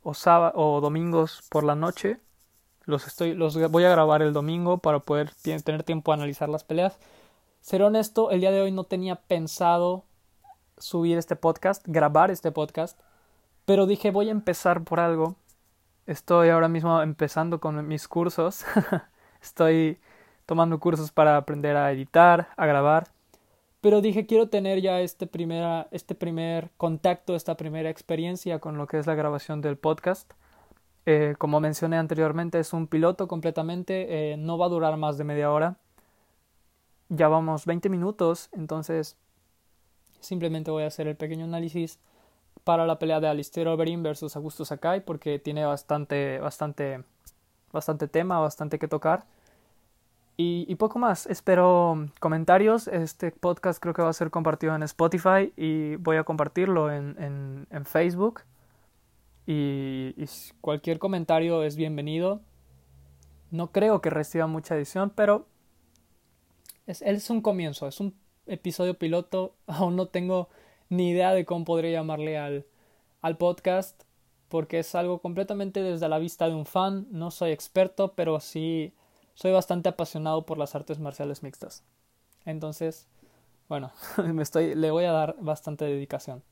o, 0.06 0.14
sábado, 0.14 0.52
o 0.56 0.80
domingos 0.80 1.42
por 1.50 1.64
la 1.64 1.74
noche. 1.74 2.20
Los, 2.84 3.06
estoy, 3.06 3.34
los 3.34 3.56
voy 3.70 3.84
a 3.84 3.90
grabar 3.90 4.22
el 4.22 4.32
domingo 4.32 4.78
para 4.78 5.00
poder 5.00 5.30
tener 5.64 5.82
tiempo 5.82 6.12
a 6.12 6.14
analizar 6.14 6.48
las 6.48 6.64
peleas 6.64 6.98
ser 7.66 7.82
honesto, 7.82 8.30
el 8.30 8.38
día 8.38 8.52
de 8.52 8.60
hoy 8.60 8.70
no 8.70 8.84
tenía 8.84 9.16
pensado 9.16 10.04
subir 10.78 11.18
este 11.18 11.34
podcast, 11.34 11.82
grabar 11.88 12.30
este 12.30 12.52
podcast, 12.52 12.96
pero 13.64 13.86
dije 13.86 14.12
voy 14.12 14.28
a 14.28 14.30
empezar 14.30 14.84
por 14.84 15.00
algo. 15.00 15.34
Estoy 16.06 16.50
ahora 16.50 16.68
mismo 16.68 17.02
empezando 17.02 17.58
con 17.58 17.88
mis 17.88 18.06
cursos. 18.06 18.64
Estoy 19.42 19.98
tomando 20.46 20.78
cursos 20.78 21.10
para 21.10 21.36
aprender 21.36 21.76
a 21.76 21.90
editar, 21.90 22.50
a 22.56 22.66
grabar. 22.66 23.08
Pero 23.86 24.00
dije 24.00 24.26
quiero 24.26 24.48
tener 24.48 24.80
ya 24.80 25.00
este, 25.00 25.28
primera, 25.28 25.86
este 25.92 26.16
primer 26.16 26.70
contacto, 26.76 27.36
esta 27.36 27.56
primera 27.56 27.88
experiencia 27.88 28.58
con 28.58 28.76
lo 28.78 28.88
que 28.88 28.98
es 28.98 29.06
la 29.06 29.14
grabación 29.14 29.60
del 29.60 29.76
podcast. 29.76 30.28
Eh, 31.04 31.36
como 31.38 31.60
mencioné 31.60 31.96
anteriormente, 31.96 32.58
es 32.58 32.72
un 32.72 32.88
piloto 32.88 33.28
completamente, 33.28 34.32
eh, 34.32 34.36
no 34.38 34.58
va 34.58 34.66
a 34.66 34.70
durar 34.70 34.96
más 34.96 35.18
de 35.18 35.22
media 35.22 35.52
hora 35.52 35.76
ya 37.08 37.28
vamos 37.28 37.64
20 37.64 37.88
minutos, 37.88 38.48
entonces 38.50 39.16
simplemente 40.18 40.72
voy 40.72 40.82
a 40.82 40.88
hacer 40.88 41.06
el 41.06 41.14
pequeño 41.14 41.44
análisis 41.44 42.00
para 42.64 42.86
la 42.86 42.98
pelea 42.98 43.20
de 43.20 43.28
Alistair 43.28 43.68
Overeem 43.68 44.02
versus 44.02 44.34
Augusto 44.34 44.64
Sakai 44.64 45.04
porque 45.04 45.38
tiene 45.38 45.64
bastante, 45.64 46.40
bastante, 46.40 47.04
bastante 47.70 48.08
tema, 48.08 48.40
bastante 48.40 48.80
que 48.80 48.88
tocar. 48.88 49.26
Y, 50.38 50.74
poco 50.74 50.98
más, 50.98 51.26
espero 51.26 52.10
comentarios. 52.20 52.88
Este 52.88 53.30
podcast 53.30 53.80
creo 53.80 53.94
que 53.94 54.02
va 54.02 54.10
a 54.10 54.12
ser 54.12 54.30
compartido 54.30 54.74
en 54.74 54.82
Spotify 54.82 55.50
y 55.56 55.96
voy 55.96 56.18
a 56.18 56.24
compartirlo 56.24 56.92
en, 56.92 57.66
en, 57.70 57.86
Facebook. 57.86 58.42
Y, 59.46 60.12
y, 60.14 60.26
cualquier 60.60 60.98
comentario 60.98 61.62
es 61.62 61.76
bienvenido. 61.76 62.42
No 63.50 63.72
creo 63.72 64.02
que 64.02 64.10
reciba 64.10 64.46
mucha 64.46 64.76
edición, 64.76 65.08
pero 65.08 65.46
es, 66.86 67.00
es 67.00 67.30
un 67.30 67.40
comienzo, 67.40 67.88
es 67.88 67.98
un 67.98 68.14
episodio 68.46 68.98
piloto. 68.98 69.54
Aún 69.66 69.96
no 69.96 70.08
tengo 70.08 70.50
ni 70.90 71.12
idea 71.12 71.32
de 71.32 71.46
cómo 71.46 71.64
podría 71.64 71.92
llamarle 71.92 72.36
al, 72.36 72.66
al 73.22 73.38
podcast, 73.38 74.02
porque 74.50 74.80
es 74.80 74.94
algo 74.94 75.18
completamente 75.20 75.82
desde 75.82 76.10
la 76.10 76.18
vista 76.18 76.46
de 76.46 76.54
un 76.54 76.66
fan. 76.66 77.06
No 77.10 77.30
soy 77.30 77.52
experto, 77.52 78.12
pero 78.14 78.38
sí 78.40 78.92
soy 79.36 79.52
bastante 79.52 79.90
apasionado 79.90 80.46
por 80.46 80.56
las 80.58 80.74
artes 80.74 80.98
marciales 80.98 81.42
mixtas. 81.42 81.84
Entonces, 82.46 83.06
bueno, 83.68 83.92
me 84.24 84.42
estoy, 84.42 84.74
le 84.74 84.90
voy 84.90 85.04
a 85.04 85.12
dar 85.12 85.36
bastante 85.38 85.84
dedicación. 85.84 86.42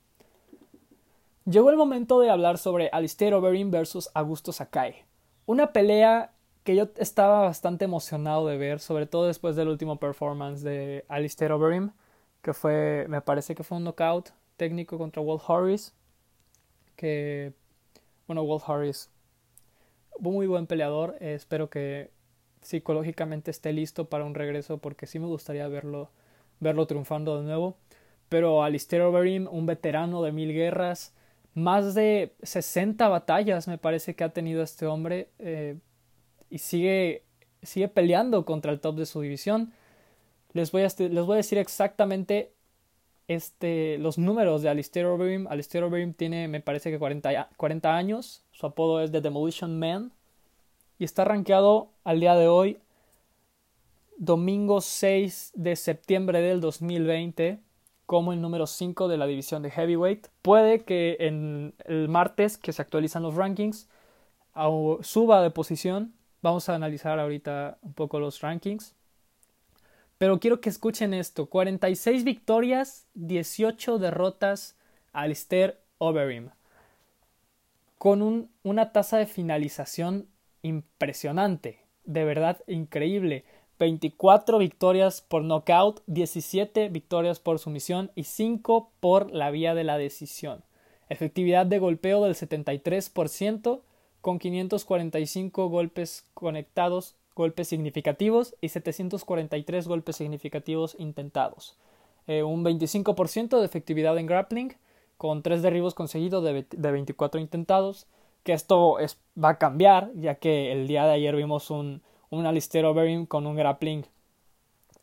Llegó 1.46 1.70
el 1.70 1.76
momento 1.76 2.20
de 2.20 2.30
hablar 2.30 2.58
sobre 2.58 2.90
Alistair 2.92 3.34
Overeem 3.34 3.70
versus 3.70 4.10
Augusto 4.14 4.52
Sakai. 4.52 5.04
Una 5.46 5.72
pelea 5.72 6.32
que 6.62 6.76
yo 6.76 6.88
estaba 6.96 7.40
bastante 7.40 7.86
emocionado 7.86 8.46
de 8.46 8.58
ver, 8.58 8.80
sobre 8.80 9.06
todo 9.06 9.26
después 9.26 9.56
del 9.56 9.68
último 9.68 9.98
performance 9.98 10.62
de 10.62 11.04
Alistair 11.08 11.52
Overeem, 11.52 11.90
que 12.42 12.52
fue, 12.52 13.06
me 13.08 13.22
parece 13.22 13.54
que 13.54 13.64
fue 13.64 13.78
un 13.78 13.84
knockout 13.84 14.30
técnico 14.56 14.98
contra 14.98 15.22
Walt 15.22 15.42
Harris, 15.48 15.94
que, 16.96 17.54
bueno, 18.26 18.42
Walt 18.42 18.64
Harris, 18.66 19.10
muy 20.18 20.46
buen 20.46 20.66
peleador, 20.66 21.16
eh, 21.20 21.34
espero 21.34 21.68
que 21.68 22.13
psicológicamente 22.64 23.50
esté 23.50 23.72
listo 23.72 24.06
para 24.06 24.24
un 24.24 24.34
regreso, 24.34 24.78
porque 24.78 25.06
sí 25.06 25.18
me 25.18 25.26
gustaría 25.26 25.68
verlo, 25.68 26.10
verlo 26.60 26.86
triunfando 26.86 27.38
de 27.38 27.44
nuevo, 27.44 27.76
pero 28.28 28.62
Alistair 28.62 29.02
Overeem, 29.02 29.46
un 29.50 29.66
veterano 29.66 30.22
de 30.22 30.32
mil 30.32 30.52
guerras, 30.52 31.14
más 31.54 31.94
de 31.94 32.34
60 32.42 33.06
batallas 33.08 33.68
me 33.68 33.78
parece 33.78 34.14
que 34.16 34.24
ha 34.24 34.30
tenido 34.30 34.62
este 34.62 34.86
hombre, 34.86 35.28
eh, 35.38 35.76
y 36.50 36.58
sigue, 36.58 37.24
sigue 37.62 37.88
peleando 37.88 38.44
contra 38.44 38.72
el 38.72 38.80
top 38.80 38.96
de 38.96 39.06
su 39.06 39.20
división. 39.20 39.72
Les 40.52 40.70
voy 40.70 40.82
a, 40.82 40.88
les 40.98 41.24
voy 41.24 41.34
a 41.34 41.36
decir 41.36 41.58
exactamente 41.58 42.52
este, 43.28 43.98
los 43.98 44.18
números 44.18 44.62
de 44.62 44.68
Alistair 44.68 45.06
Overeem. 45.06 45.46
Alistair 45.48 45.84
Overeem 45.84 46.14
tiene, 46.14 46.48
me 46.48 46.60
parece 46.60 46.90
que 46.90 46.98
40, 46.98 47.50
40 47.56 47.96
años. 47.96 48.44
Su 48.52 48.66
apodo 48.66 49.00
es 49.00 49.10
The 49.10 49.20
Demolition 49.20 49.78
Man. 49.78 50.12
Y 50.98 51.04
está 51.04 51.24
rankeado 51.24 51.90
al 52.04 52.20
día 52.20 52.34
de 52.34 52.48
hoy, 52.48 52.78
domingo 54.16 54.80
6 54.80 55.52
de 55.54 55.76
septiembre 55.76 56.40
del 56.40 56.60
2020, 56.60 57.60
como 58.06 58.32
el 58.32 58.40
número 58.40 58.66
5 58.66 59.08
de 59.08 59.16
la 59.16 59.26
división 59.26 59.62
de 59.62 59.70
Heavyweight. 59.70 60.28
Puede 60.42 60.84
que 60.84 61.16
en 61.20 61.74
el 61.84 62.08
martes, 62.08 62.58
que 62.58 62.72
se 62.72 62.82
actualizan 62.82 63.22
los 63.22 63.34
rankings, 63.34 63.88
suba 65.02 65.42
de 65.42 65.50
posición 65.50 66.14
Vamos 66.44 66.68
a 66.68 66.74
analizar 66.74 67.18
ahorita 67.18 67.78
un 67.80 67.94
poco 67.94 68.20
los 68.20 68.42
rankings. 68.42 68.94
Pero 70.18 70.40
quiero 70.40 70.60
que 70.60 70.68
escuchen 70.68 71.14
esto. 71.14 71.46
46 71.46 72.22
victorias, 72.22 73.06
18 73.14 73.98
derrotas 73.98 74.76
Alistair 75.14 75.80
Overeem. 75.96 76.50
Con 77.96 78.50
una 78.62 78.92
tasa 78.92 79.16
de 79.16 79.24
finalización 79.24 80.28
impresionante. 80.64 81.78
De 82.04 82.24
verdad 82.24 82.60
increíble. 82.66 83.44
24 83.78 84.58
victorias 84.58 85.20
por 85.20 85.42
knockout, 85.42 86.02
17 86.06 86.88
victorias 86.88 87.38
por 87.38 87.58
sumisión 87.58 88.10
y 88.14 88.24
5 88.24 88.90
por 88.98 89.32
la 89.32 89.50
vía 89.50 89.74
de 89.74 89.84
la 89.84 89.98
decisión. 89.98 90.64
Efectividad 91.08 91.66
de 91.66 91.78
golpeo 91.78 92.24
del 92.24 92.34
73%, 92.34 93.82
con 94.20 94.38
545 94.38 95.68
golpes 95.68 96.24
conectados, 96.34 97.16
golpes 97.34 97.68
significativos 97.68 98.56
y 98.60 98.70
743 98.70 99.86
golpes 99.86 100.16
significativos 100.16 100.96
intentados. 100.98 101.76
Eh, 102.26 102.42
un 102.42 102.64
25% 102.64 103.58
de 103.58 103.66
efectividad 103.66 104.16
en 104.16 104.26
grappling, 104.26 104.74
con 105.18 105.42
3 105.42 105.62
derribos 105.62 105.94
conseguidos 105.94 106.42
de, 106.42 106.64
24 106.90 107.40
intentados, 107.40 108.06
que 108.44 108.52
esto 108.52 108.98
es, 109.00 109.18
va 109.42 109.50
a 109.50 109.58
cambiar, 109.58 110.12
ya 110.14 110.36
que 110.36 110.70
el 110.70 110.86
día 110.86 111.04
de 111.06 111.12
ayer 111.14 111.34
vimos 111.34 111.70
un, 111.70 112.02
un 112.30 112.46
Alistair 112.46 112.84
Overeem 112.84 113.26
con 113.26 113.46
un 113.46 113.56
grappling 113.56 114.06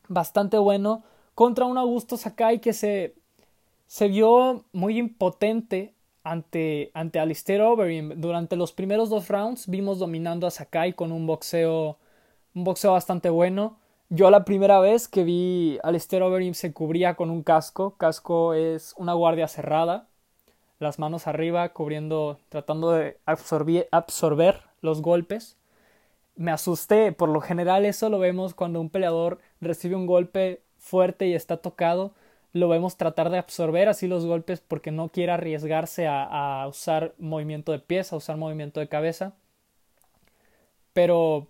bastante 0.07 0.57
bueno 0.57 1.03
contra 1.35 1.65
un 1.65 1.77
Augusto 1.77 2.17
Sakai 2.17 2.59
que 2.59 2.73
se, 2.73 3.15
se 3.87 4.07
vio 4.07 4.65
muy 4.73 4.97
impotente 4.97 5.95
ante, 6.23 6.91
ante 6.93 7.19
Alistair 7.19 7.61
Overeem. 7.61 8.19
Durante 8.21 8.55
los 8.55 8.73
primeros 8.73 9.09
dos 9.09 9.27
rounds 9.29 9.67
vimos 9.67 9.99
dominando 9.99 10.45
a 10.47 10.51
Sakai 10.51 10.93
con 10.93 11.11
un 11.11 11.25
boxeo, 11.25 11.97
un 12.53 12.63
boxeo 12.63 12.91
bastante 12.91 13.29
bueno. 13.29 13.79
Yo 14.09 14.29
la 14.29 14.43
primera 14.43 14.79
vez 14.79 15.07
que 15.07 15.23
vi 15.23 15.79
a 15.83 15.87
Alistair 15.87 16.21
Overeem 16.21 16.53
se 16.53 16.73
cubría 16.73 17.15
con 17.15 17.29
un 17.29 17.43
casco. 17.43 17.95
Casco 17.97 18.53
es 18.53 18.93
una 18.97 19.13
guardia 19.13 19.47
cerrada, 19.47 20.09
las 20.81 20.99
manos 20.99 21.27
arriba, 21.27 21.69
cubriendo, 21.69 22.39
tratando 22.49 22.91
de 22.91 23.17
absorber, 23.25 23.87
absorber 23.91 24.61
los 24.81 25.01
golpes. 25.01 25.57
Me 26.35 26.51
asusté, 26.51 27.11
por 27.11 27.29
lo 27.29 27.41
general 27.41 27.85
eso 27.85 28.09
lo 28.09 28.19
vemos 28.19 28.53
cuando 28.53 28.81
un 28.81 28.89
peleador 28.89 29.39
recibe 29.61 29.95
un 29.95 30.07
golpe 30.07 30.61
fuerte 30.77 31.27
y 31.27 31.33
está 31.33 31.57
tocado 31.57 32.13
lo 32.53 32.67
vemos 32.67 32.97
tratar 32.97 33.29
de 33.29 33.37
absorber 33.37 33.87
así 33.89 34.07
los 34.07 34.25
golpes 34.25 34.61
porque 34.61 34.91
no 34.91 35.09
quiere 35.09 35.31
arriesgarse 35.31 36.07
a, 36.07 36.65
usar 36.67 37.13
movimiento 37.17 37.71
de 37.71 37.79
pies, 37.79 38.11
a 38.11 38.17
usar 38.17 38.37
movimiento 38.37 38.79
de 38.79 38.89
cabeza. 38.89 39.33
Pero 40.93 41.47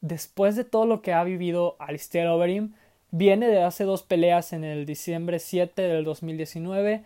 después 0.00 0.56
de 0.56 0.64
todo 0.64 0.86
lo 0.86 1.02
que 1.02 1.12
ha 1.12 1.22
vivido 1.24 1.76
Alistair 1.78 2.26
Overeem, 2.26 2.74
viene 3.10 3.46
de 3.48 3.62
hace 3.62 3.84
dos 3.84 4.02
peleas 4.02 4.52
en 4.52 4.64
el 4.64 4.86
diciembre 4.86 5.38
7 5.38 5.82
del 5.82 6.04
2019, 6.04 7.04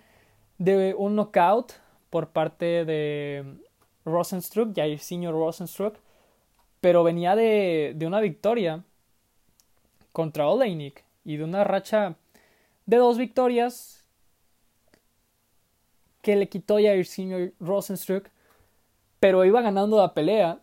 de 0.58 0.94
un 0.96 1.16
knockout 1.16 1.72
por 2.10 2.28
parte 2.30 2.84
de 2.84 3.44
Rosenstruck, 4.04 4.74
Jairzinho 4.74 5.32
Rosenstruck, 5.32 5.96
pero 6.80 7.04
venía 7.04 7.34
de, 7.36 7.94
de 7.96 8.06
una 8.06 8.20
victoria 8.20 8.84
contra 10.12 10.48
Oleinik 10.48 11.04
y 11.24 11.36
de 11.36 11.44
una 11.44 11.64
racha 11.64 12.16
de 12.86 12.96
dos 12.96 13.18
victorias 13.18 14.04
que 16.22 16.36
le 16.36 16.48
quitó 16.48 16.74
Jairzinho 16.76 17.52
Rosenstruck, 17.60 18.28
pero 19.20 19.44
iba 19.44 19.60
ganando 19.60 19.98
la 19.98 20.14
pelea. 20.14 20.60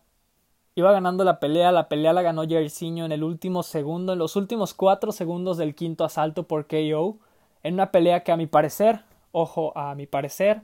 Iba 0.78 0.92
ganando 0.92 1.24
la 1.24 1.40
pelea, 1.40 1.72
la 1.72 1.88
pelea 1.88 2.12
la 2.12 2.22
ganó 2.22 2.44
Jairzinho 2.48 3.06
en 3.06 3.14
el 3.14 3.24
último 3.24 3.64
segundo, 3.64 4.12
en 4.12 4.20
los 4.20 4.36
últimos 4.36 4.74
cuatro 4.74 5.14
segundos 5.14 5.58
del 5.58 5.74
quinto 5.74 6.04
asalto 6.04 6.44
por 6.48 6.68
KO, 6.68 7.18
en 7.64 7.76
una 7.76 7.92
pelea 7.92 8.24
que 8.24 8.34
a 8.34 8.38
mi 8.38 8.46
parecer, 8.46 9.06
ojo, 9.36 9.78
a 9.78 9.96
mi 9.96 10.08
parecer, 10.08 10.62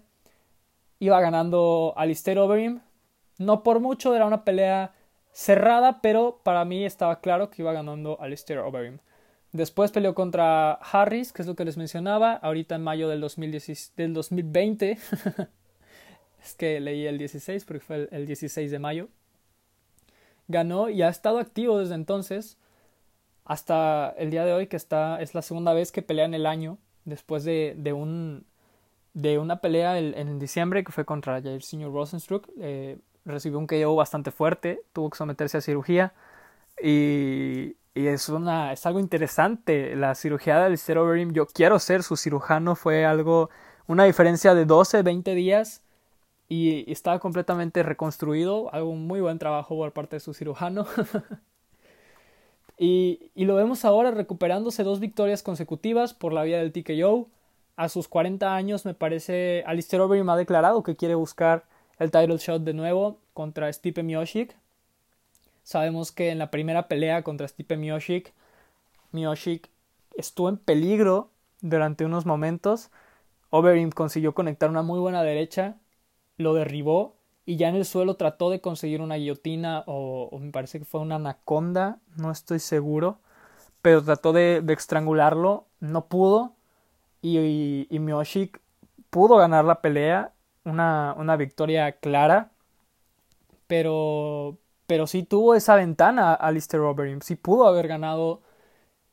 iba 0.99 1.19
ganando 1.19 1.93
Alistair 1.97 2.39
Overeem, 2.39 2.81
no 3.38 3.63
por 3.63 3.79
mucho, 3.79 4.15
era 4.15 4.25
una 4.25 4.45
pelea 4.45 4.93
cerrada, 5.34 6.01
pero 6.01 6.39
para 6.43 6.63
mí 6.63 6.86
estaba 6.86 7.19
claro 7.19 7.49
que 7.49 7.62
iba 7.62 7.73
ganando 7.73 8.19
Alistair 8.21 8.60
Overeem. 8.60 8.99
Después 9.51 9.91
peleó 9.91 10.15
contra 10.15 10.73
Harris, 10.73 11.34
que 11.34 11.41
es 11.41 11.47
lo 11.47 11.55
que 11.55 11.65
les 11.65 11.75
mencionaba, 11.75 12.34
ahorita 12.34 12.75
en 12.75 12.84
mayo 12.84 13.10
del, 13.10 13.19
2010, 13.19 13.93
del 13.97 14.13
2020. 14.13 14.91
es 16.43 16.53
que 16.55 16.79
leí 16.79 17.05
el 17.05 17.17
16 17.17 17.65
porque 17.65 17.81
fue 17.81 18.07
el, 18.12 18.25
16 18.25 18.71
de 18.71 18.79
mayo. 18.79 19.10
Ganó 20.47 20.89
y 20.89 21.01
ha 21.01 21.10
estado 21.10 21.39
activo 21.39 21.79
desde 21.79 21.95
entonces 21.95 22.57
hasta 23.43 24.13
el 24.17 24.31
día 24.31 24.45
de 24.45 24.53
hoy, 24.53 24.67
que 24.67 24.77
está, 24.77 25.21
es 25.21 25.36
la 25.36 25.41
segunda 25.41 25.73
vez 25.73 25.91
que 25.91 26.01
pelea 26.01 26.25
en 26.25 26.34
el 26.34 26.45
año, 26.45 26.77
después 27.03 27.43
de, 27.43 27.73
de, 27.77 27.91
un, 27.91 28.45
de 29.13 29.39
una 29.39 29.60
pelea 29.62 30.00
en 30.00 30.39
diciembre 30.39 30.84
que 30.84 30.91
fue 30.91 31.06
contra 31.06 31.41
Jairzinho 31.41 31.91
Rosenstruck. 31.91 32.47
Eh, 32.60 32.97
recibió 33.26 33.60
un 33.60 33.67
KO 33.67 33.95
bastante 33.95 34.32
fuerte, 34.32 34.82
tuvo 34.93 35.10
que 35.10 35.17
someterse 35.17 35.58
a 35.58 35.62
cirugía 35.62 36.13
y, 36.82 37.76
es, 37.93 38.30
una, 38.30 38.74
es 38.74 38.86
algo 38.86 39.00
interesante. 39.00 39.95
La 39.95 40.15
cirugía 40.15 40.58
de 40.58 40.65
Alistair 40.65 40.97
Overeem, 40.97 41.34
yo 41.34 41.45
quiero 41.47 41.80
ser 41.80 42.04
su 42.04 42.17
cirujano, 42.17 42.76
fue 42.76 43.06
algo, 43.06 43.50
una 43.88 44.06
diferencia 44.06 44.56
de 44.56 44.65
12, 44.65 45.04
20 45.04 45.36
días 45.36 45.84
y, 46.50 46.91
estaba 46.91 47.19
completamente 47.19 47.84
reconstruido. 47.84 48.74
Algo 48.74 48.95
muy 48.95 49.21
buen 49.21 49.39
trabajo 49.39 49.76
por 49.76 49.93
parte 49.93 50.17
de 50.17 50.19
su 50.21 50.34
cirujano. 50.34 50.86
y, 52.78 53.32
y 53.36 53.45
lo 53.45 53.56
vemos 53.56 53.86
ahora 53.86 54.12
recuperándose 54.12 54.84
dos 54.84 55.00
victorias 55.00 55.43
consecutivas 55.43 56.13
por 56.13 56.34
la 56.34 56.43
vía 56.43 56.60
del 56.60 56.71
TKO. 56.71 57.30
A 57.81 57.89
sus 57.89 58.07
40 58.07 58.53
años, 58.55 58.85
me 58.85 58.93
parece, 58.93 59.63
Alistair 59.65 60.03
Overeem 60.03 60.29
ha 60.29 60.37
declarado 60.37 60.83
que 60.83 60.95
quiere 60.95 61.15
buscar 61.15 61.65
el 61.97 62.11
title 62.11 62.37
shot 62.37 62.61
de 62.61 62.75
nuevo 62.75 63.17
contra 63.33 63.73
Stipe 63.73 64.03
Miocic 64.03 64.55
Sabemos 65.63 66.11
que 66.11 66.29
en 66.29 66.37
la 66.37 66.51
primera 66.51 66.87
pelea 66.87 67.23
contra 67.23 67.47
Stipe 67.47 67.77
Miocic, 67.77 68.33
Miocic 69.11 69.71
estuvo 70.15 70.49
en 70.49 70.57
peligro 70.57 71.31
durante 71.61 72.05
unos 72.05 72.27
momentos. 72.27 72.91
Overeem 73.49 73.89
consiguió 73.89 74.35
conectar 74.35 74.69
una 74.69 74.83
muy 74.83 74.99
buena 74.99 75.23
derecha, 75.23 75.77
lo 76.37 76.53
derribó 76.53 77.15
y 77.47 77.55
ya 77.55 77.67
en 77.67 77.77
el 77.77 77.85
suelo 77.85 78.13
trató 78.13 78.51
de 78.51 78.61
conseguir 78.61 79.01
una 79.01 79.15
guillotina 79.15 79.85
o, 79.87 80.37
me 80.39 80.51
parece 80.51 80.77
que 80.77 80.85
fue 80.85 81.01
una 81.01 81.15
anaconda, 81.15 81.97
no 82.15 82.29
estoy 82.29 82.59
seguro, 82.59 83.17
pero 83.81 84.03
trató 84.03 84.33
de, 84.33 84.63
estrangularlo, 84.67 85.65
no 85.79 86.05
pudo 86.05 86.53
y, 87.21 87.38
y, 87.39 87.88
y 87.89 88.51
pudo 89.10 89.38
ganar 89.38 89.65
la 89.65 89.81
pelea, 89.81 90.34
una, 90.63 91.13
una 91.17 91.36
victoria 91.38 91.93
clara, 91.93 92.51
pero, 93.67 94.57
pero 94.88 95.07
sí 95.07 95.23
tuvo 95.23 95.55
esa 95.55 95.75
ventana 95.75 96.34
Alistair 96.34 96.81
Overeem, 96.81 97.21
sí 97.21 97.36
pudo 97.36 97.67
haber 97.67 97.88
ganado 97.88 98.41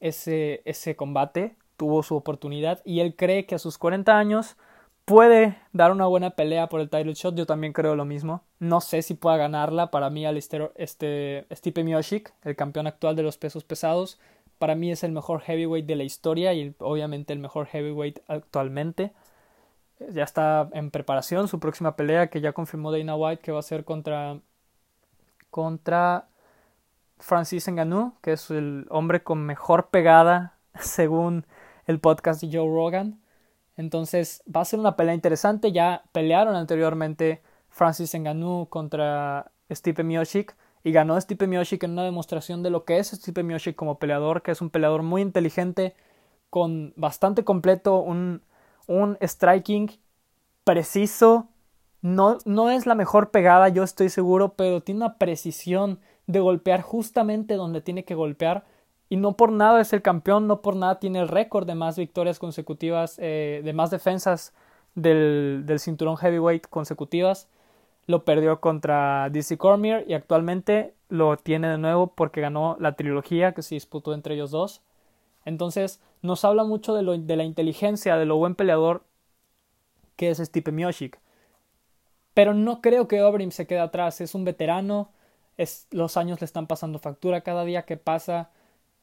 ese, 0.00 0.62
ese 0.64 0.96
combate, 0.96 1.56
tuvo 1.76 2.02
su 2.02 2.16
oportunidad 2.16 2.82
y 2.84 3.00
él 3.00 3.16
cree 3.16 3.46
que 3.46 3.54
a 3.56 3.58
sus 3.58 3.78
40 3.78 4.18
años 4.18 4.56
puede 5.04 5.58
dar 5.72 5.92
una 5.92 6.06
buena 6.06 6.30
pelea 6.30 6.68
por 6.68 6.80
el 6.80 6.90
title 6.90 7.14
shot, 7.14 7.34
yo 7.36 7.46
también 7.46 7.72
creo 7.72 7.96
lo 7.96 8.04
mismo. 8.04 8.44
No 8.60 8.80
sé 8.80 9.02
si 9.02 9.14
pueda 9.14 9.36
ganarla, 9.38 9.90
para 9.90 10.10
mí 10.10 10.26
Alistair 10.26 10.72
este 10.76 11.46
Stipe 11.52 11.84
Miocic, 11.84 12.34
el 12.44 12.56
campeón 12.56 12.86
actual 12.86 13.16
de 13.16 13.22
los 13.22 13.38
pesos 13.38 13.64
pesados, 13.64 14.20
para 14.58 14.74
mí 14.74 14.90
es 14.90 15.04
el 15.04 15.12
mejor 15.12 15.40
heavyweight 15.40 15.86
de 15.86 15.96
la 15.96 16.04
historia 16.04 16.52
y 16.54 16.74
obviamente 16.78 17.32
el 17.32 17.38
mejor 17.38 17.66
heavyweight 17.66 18.20
actualmente. 18.28 19.12
Ya 20.10 20.22
está 20.22 20.68
en 20.72 20.90
preparación 20.90 21.48
su 21.48 21.58
próxima 21.58 21.96
pelea 21.96 22.28
que 22.28 22.40
ya 22.40 22.52
confirmó 22.52 22.92
Dana 22.92 23.16
White 23.16 23.42
que 23.42 23.52
va 23.52 23.58
a 23.58 23.62
ser 23.62 23.84
contra 23.84 24.40
contra 25.50 26.28
Francis 27.18 27.68
Ngannou, 27.68 28.14
que 28.22 28.32
es 28.32 28.50
el 28.50 28.86
hombre 28.90 29.22
con 29.22 29.44
mejor 29.44 29.88
pegada 29.88 30.58
según 30.78 31.46
el 31.86 32.00
podcast 32.00 32.42
de 32.42 32.56
Joe 32.56 32.68
Rogan. 32.68 33.20
Entonces 33.76 34.42
va 34.54 34.62
a 34.62 34.64
ser 34.64 34.80
una 34.80 34.96
pelea 34.96 35.14
interesante. 35.14 35.72
Ya 35.72 36.02
pelearon 36.12 36.54
anteriormente 36.54 37.42
Francis 37.68 38.14
Ngannou 38.14 38.68
contra 38.68 39.50
Stipe 39.70 40.04
Miocic 40.04 40.56
y 40.88 40.92
ganó 40.92 41.20
Stipe 41.20 41.46
Miocic 41.46 41.82
en 41.82 41.90
una 41.92 42.04
demostración 42.04 42.62
de 42.62 42.70
lo 42.70 42.84
que 42.84 42.98
es 42.98 43.08
Stipe 43.08 43.42
Miocic 43.42 43.76
como 43.76 43.98
peleador, 43.98 44.40
que 44.40 44.52
es 44.52 44.62
un 44.62 44.70
peleador 44.70 45.02
muy 45.02 45.20
inteligente, 45.20 45.94
con 46.48 46.94
bastante 46.96 47.44
completo, 47.44 47.98
un, 47.98 48.40
un 48.86 49.18
striking 49.20 49.90
preciso, 50.64 51.48
no, 52.00 52.38
no 52.46 52.70
es 52.70 52.86
la 52.86 52.94
mejor 52.94 53.30
pegada, 53.30 53.68
yo 53.68 53.82
estoy 53.82 54.08
seguro, 54.08 54.54
pero 54.54 54.80
tiene 54.80 55.04
una 55.04 55.18
precisión 55.18 56.00
de 56.26 56.40
golpear 56.40 56.80
justamente 56.80 57.54
donde 57.54 57.82
tiene 57.82 58.04
que 58.06 58.14
golpear. 58.14 58.64
Y 59.10 59.16
no 59.16 59.36
por 59.36 59.52
nada 59.52 59.82
es 59.82 59.92
el 59.92 60.00
campeón, 60.00 60.46
no 60.46 60.62
por 60.62 60.74
nada 60.74 60.98
tiene 60.98 61.18
el 61.18 61.28
récord 61.28 61.66
de 61.66 61.74
más 61.74 61.98
victorias 61.98 62.38
consecutivas, 62.38 63.16
eh, 63.18 63.60
de 63.62 63.72
más 63.74 63.90
defensas 63.90 64.54
del, 64.94 65.64
del, 65.66 65.80
cinturón 65.80 66.16
heavyweight 66.16 66.66
consecutivas. 66.66 67.46
Lo 68.08 68.24
perdió 68.24 68.60
contra 68.60 69.30
DC 69.30 69.56
Cormier 69.56 70.04
y 70.08 70.14
actualmente 70.14 70.94
lo 71.08 71.36
tiene 71.36 71.68
de 71.68 71.78
nuevo 71.78 72.14
porque 72.14 72.40
ganó 72.40 72.76
la 72.80 72.96
trilogía 72.96 73.54
que 73.54 73.62
se 73.62 73.76
disputó 73.76 74.14
entre 74.14 74.34
ellos 74.34 74.50
dos. 74.50 74.82
Entonces 75.44 76.00
nos 76.22 76.44
habla 76.44 76.64
mucho 76.64 76.94
de, 76.94 77.36
la 77.36 77.44
inteligencia, 77.44 78.16
de 78.16 78.26
lo 78.26 78.36
buen 78.36 78.56
peleador 78.56 79.04
que 80.16 80.30
es 80.30 80.38
Stipe 80.38 80.72
Miocic. 80.72 81.20
Pero 82.34 82.54
no 82.54 82.80
creo 82.80 83.08
que 83.08 83.22
Overeem 83.22 83.50
se 83.50 83.66
quede 83.66 83.80
atrás. 83.80 84.20
Es 84.20 84.34
un 84.34 84.44
veterano. 84.44 85.12
Los 85.90 86.16
años 86.16 86.40
le 86.40 86.44
están 86.44 86.66
pasando 86.66 86.98
factura. 86.98 87.42
Cada 87.42 87.64
día 87.64 87.84
que 87.84 87.96
pasa 87.96 88.50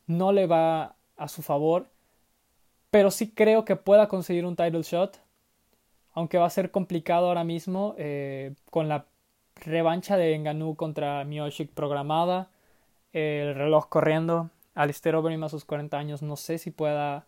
no 0.08 0.32
le 0.32 0.48
va 0.48 0.96
a 1.15 1.28
su 1.28 1.41
favor. 1.41 1.88
Pero 2.91 3.12
sí 3.12 3.32
creo 3.32 3.65
que 3.65 3.76
pueda 3.76 4.08
conseguir 4.08 4.46
un 4.46 4.56
title 4.56 4.82
shot. 4.82 5.20
Aunque 6.15 6.39
va 6.39 6.47
a 6.47 6.49
ser 6.49 6.71
complicado 6.71 7.28
ahora 7.28 7.43
mismo. 7.43 7.93
Eh, 7.97 8.56
con 8.71 8.89
la 8.89 9.06
revancha 9.56 10.17
de 10.17 10.38
Ngannou 10.38 10.75
contra 10.75 11.23
Miocic 11.23 11.71
programada. 11.71 12.49
el 13.13 13.54
reloj 13.56 13.88
corriendo. 13.89 14.49
Alistair 14.73 15.15
Overeem 15.15 15.43
a 15.43 15.49
sus 15.49 15.65
40 15.65 15.97
años. 15.97 16.21
No 16.23 16.36
sé 16.36 16.58
si 16.58 16.71
pueda 16.71 17.28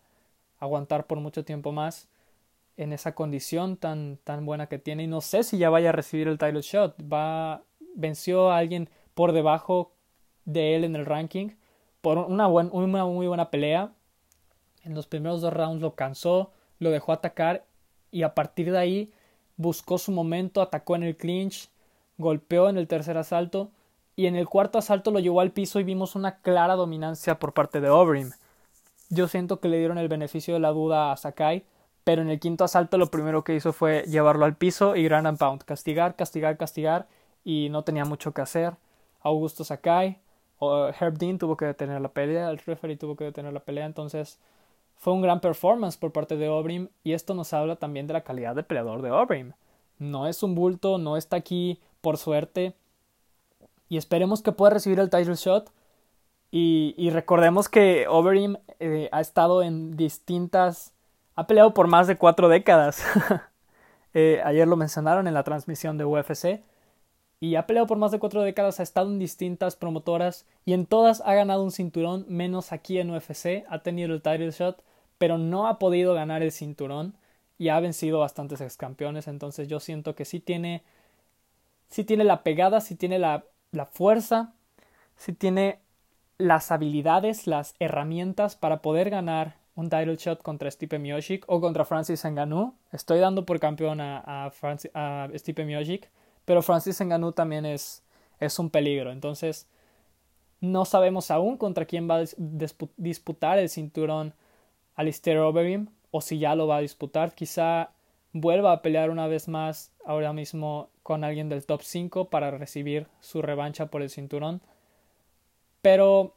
aguantar 0.58 1.06
por 1.06 1.20
mucho 1.20 1.44
tiempo 1.44 1.70
más 1.72 2.08
en 2.76 2.92
esa 2.92 3.14
condición 3.14 3.76
tan, 3.76 4.18
tan 4.24 4.44
buena 4.46 4.68
que 4.68 4.78
tiene 4.78 5.04
y 5.04 5.06
no 5.06 5.20
sé 5.20 5.42
si 5.42 5.58
ya 5.58 5.70
vaya 5.70 5.90
a 5.90 5.92
recibir 5.92 6.28
el 6.28 6.38
title 6.38 6.62
shot. 6.62 6.96
Va, 7.02 7.62
venció 7.94 8.50
a 8.50 8.58
alguien 8.58 8.90
por 9.14 9.32
debajo 9.32 9.92
de 10.44 10.76
él 10.76 10.84
en 10.84 10.96
el 10.96 11.06
ranking 11.06 11.50
por 12.00 12.18
una, 12.18 12.48
una 12.48 13.04
muy 13.04 13.26
buena 13.26 13.50
pelea. 13.50 13.92
En 14.84 14.94
los 14.94 15.06
primeros 15.06 15.40
dos 15.40 15.52
rounds 15.52 15.82
lo 15.82 15.94
cansó, 15.94 16.52
lo 16.78 16.90
dejó 16.90 17.12
atacar 17.12 17.64
y 18.10 18.22
a 18.22 18.34
partir 18.34 18.72
de 18.72 18.78
ahí 18.78 19.12
buscó 19.56 19.98
su 19.98 20.12
momento, 20.12 20.62
atacó 20.62 20.96
en 20.96 21.02
el 21.02 21.16
clinch, 21.16 21.70
golpeó 22.16 22.68
en 22.68 22.78
el 22.78 22.88
tercer 22.88 23.16
asalto 23.18 23.70
y 24.16 24.26
en 24.26 24.36
el 24.36 24.48
cuarto 24.48 24.78
asalto 24.78 25.10
lo 25.10 25.20
llevó 25.20 25.40
al 25.40 25.52
piso 25.52 25.80
y 25.80 25.84
vimos 25.84 26.16
una 26.16 26.40
clara 26.40 26.74
dominancia 26.74 27.38
por 27.38 27.54
parte 27.54 27.80
de 27.80 27.90
Overeem. 27.90 28.30
Yo 29.10 29.28
siento 29.28 29.60
que 29.60 29.68
le 29.68 29.78
dieron 29.78 29.98
el 29.98 30.08
beneficio 30.08 30.54
de 30.54 30.60
la 30.60 30.70
duda 30.70 31.12
a 31.12 31.16
Sakai 31.16 31.64
pero 32.08 32.22
en 32.22 32.30
el 32.30 32.40
quinto 32.40 32.64
asalto 32.64 32.96
lo 32.96 33.10
primero 33.10 33.44
que 33.44 33.54
hizo 33.54 33.74
fue 33.74 34.04
llevarlo 34.04 34.46
al 34.46 34.56
piso 34.56 34.96
y 34.96 35.04
ground 35.04 35.26
and 35.26 35.38
pound, 35.38 35.62
castigar, 35.64 36.16
castigar, 36.16 36.56
castigar 36.56 37.06
y 37.44 37.68
no 37.70 37.84
tenía 37.84 38.06
mucho 38.06 38.32
que 38.32 38.40
hacer. 38.40 38.76
Augusto 39.20 39.62
Sakai 39.62 40.18
Herb 40.58 41.18
Dean 41.18 41.36
tuvo 41.36 41.58
que 41.58 41.66
detener 41.66 42.00
la 42.00 42.08
pelea, 42.08 42.48
el 42.48 42.60
referee 42.60 42.96
tuvo 42.96 43.14
que 43.14 43.24
detener 43.24 43.52
la 43.52 43.60
pelea, 43.60 43.84
entonces 43.84 44.38
fue 44.98 45.12
un 45.12 45.22
gran 45.22 45.40
performance 45.40 45.96
por 45.96 46.12
parte 46.12 46.36
de 46.36 46.48
Obrim 46.48 46.88
y 47.04 47.12
esto 47.12 47.34
nos 47.34 47.52
habla 47.52 47.76
también 47.76 48.06
de 48.06 48.12
la 48.12 48.22
calidad 48.22 48.54
de 48.54 48.62
peleador 48.62 49.02
de 49.02 49.10
Obrim. 49.10 49.52
No 49.98 50.26
es 50.26 50.42
un 50.42 50.54
bulto, 50.54 50.98
no 50.98 51.16
está 51.16 51.36
aquí 51.36 51.80
por 52.00 52.18
suerte 52.18 52.74
y 53.88 53.96
esperemos 53.96 54.42
que 54.42 54.52
pueda 54.52 54.70
recibir 54.70 55.00
el 55.00 55.10
title 55.10 55.34
shot 55.34 55.72
y, 56.50 57.10
recordemos 57.10 57.68
que 57.68 58.06
Overeem 58.08 58.56
eh, 58.80 59.10
ha 59.12 59.20
estado 59.20 59.62
en 59.62 59.96
distintas 59.98 60.94
ha 61.38 61.46
peleado 61.46 61.72
por 61.72 61.86
más 61.86 62.08
de 62.08 62.18
cuatro 62.18 62.48
décadas. 62.48 63.02
Eh, 64.14 64.40
ayer 64.42 64.66
lo 64.66 64.74
mencionaron 64.74 65.28
en 65.28 65.34
la 65.34 65.44
transmisión 65.44 65.98
de 65.98 66.06
UFC. 66.06 66.62
Y 67.40 67.54
ha 67.54 67.66
peleado 67.66 67.86
por 67.86 67.98
más 67.98 68.10
de 68.10 68.18
cuatro 68.18 68.42
décadas, 68.42 68.80
ha 68.80 68.82
estado 68.82 69.08
en 69.10 69.18
distintas 69.18 69.76
promotoras 69.76 70.46
y 70.64 70.72
en 70.72 70.86
todas 70.86 71.20
ha 71.20 71.34
ganado 71.34 71.62
un 71.62 71.70
cinturón, 71.70 72.24
menos 72.26 72.72
aquí 72.72 72.98
en 72.98 73.10
UFC. 73.10 73.64
Ha 73.68 73.80
tenido 73.82 74.12
el 74.12 74.22
title 74.22 74.50
shot, 74.50 74.82
pero 75.18 75.38
no 75.38 75.66
ha 75.66 75.78
podido 75.78 76.14
ganar 76.14 76.42
el 76.42 76.52
cinturón 76.52 77.14
y 77.58 77.68
ha 77.68 77.80
vencido 77.80 78.20
bastantes 78.20 78.60
ex 78.60 78.76
campeones. 78.76 79.28
Entonces 79.28 79.68
yo 79.68 79.80
siento 79.80 80.14
que 80.14 80.24
sí 80.24 80.40
tiene, 80.40 80.82
sí 81.88 82.04
tiene 82.04 82.24
la 82.24 82.42
pegada, 82.42 82.80
sí 82.80 82.94
tiene 82.94 83.18
la, 83.18 83.44
la 83.72 83.86
fuerza, 83.86 84.54
sí 85.16 85.32
tiene 85.32 85.80
las 86.38 86.70
habilidades, 86.70 87.46
las 87.46 87.74
herramientas 87.80 88.56
para 88.56 88.80
poder 88.80 89.10
ganar 89.10 89.56
un 89.74 89.90
title 89.90 90.16
shot 90.16 90.42
contra 90.42 90.70
Stipe 90.70 90.98
Miocic 90.98 91.44
o 91.46 91.60
contra 91.60 91.84
Francis 91.84 92.24
Ngannou. 92.24 92.74
Estoy 92.92 93.18
dando 93.18 93.44
por 93.44 93.60
campeón 93.60 94.00
a, 94.00 94.50
a, 94.94 95.28
Miocic, 95.64 96.10
pero 96.44 96.62
Francis 96.62 97.00
Ngannou 97.00 97.32
también 97.32 97.66
es, 97.66 98.02
es 98.40 98.58
un 98.58 98.70
peligro. 98.70 99.12
Entonces, 99.12 99.68
no 100.60 100.84
sabemos 100.84 101.30
aún 101.30 101.56
contra 101.56 101.84
quién 101.84 102.08
va 102.08 102.16
a 102.16 102.24
disputar 102.96 103.58
el 103.58 103.68
cinturón 103.68 104.34
Alistair 104.98 105.38
Overeem 105.38 105.86
o 106.10 106.20
si 106.20 106.38
ya 106.40 106.54
lo 106.56 106.66
va 106.66 106.76
a 106.76 106.80
disputar. 106.80 107.32
Quizá 107.32 107.90
vuelva 108.32 108.72
a 108.72 108.82
pelear 108.82 109.10
una 109.10 109.28
vez 109.28 109.48
más 109.48 109.92
ahora 110.04 110.32
mismo 110.32 110.90
con 111.04 111.22
alguien 111.24 111.48
del 111.48 111.64
top 111.64 111.82
5 111.82 112.28
para 112.28 112.50
recibir 112.50 113.06
su 113.20 113.40
revancha 113.40 113.86
por 113.86 114.02
el 114.02 114.10
cinturón. 114.10 114.60
Pero 115.82 116.34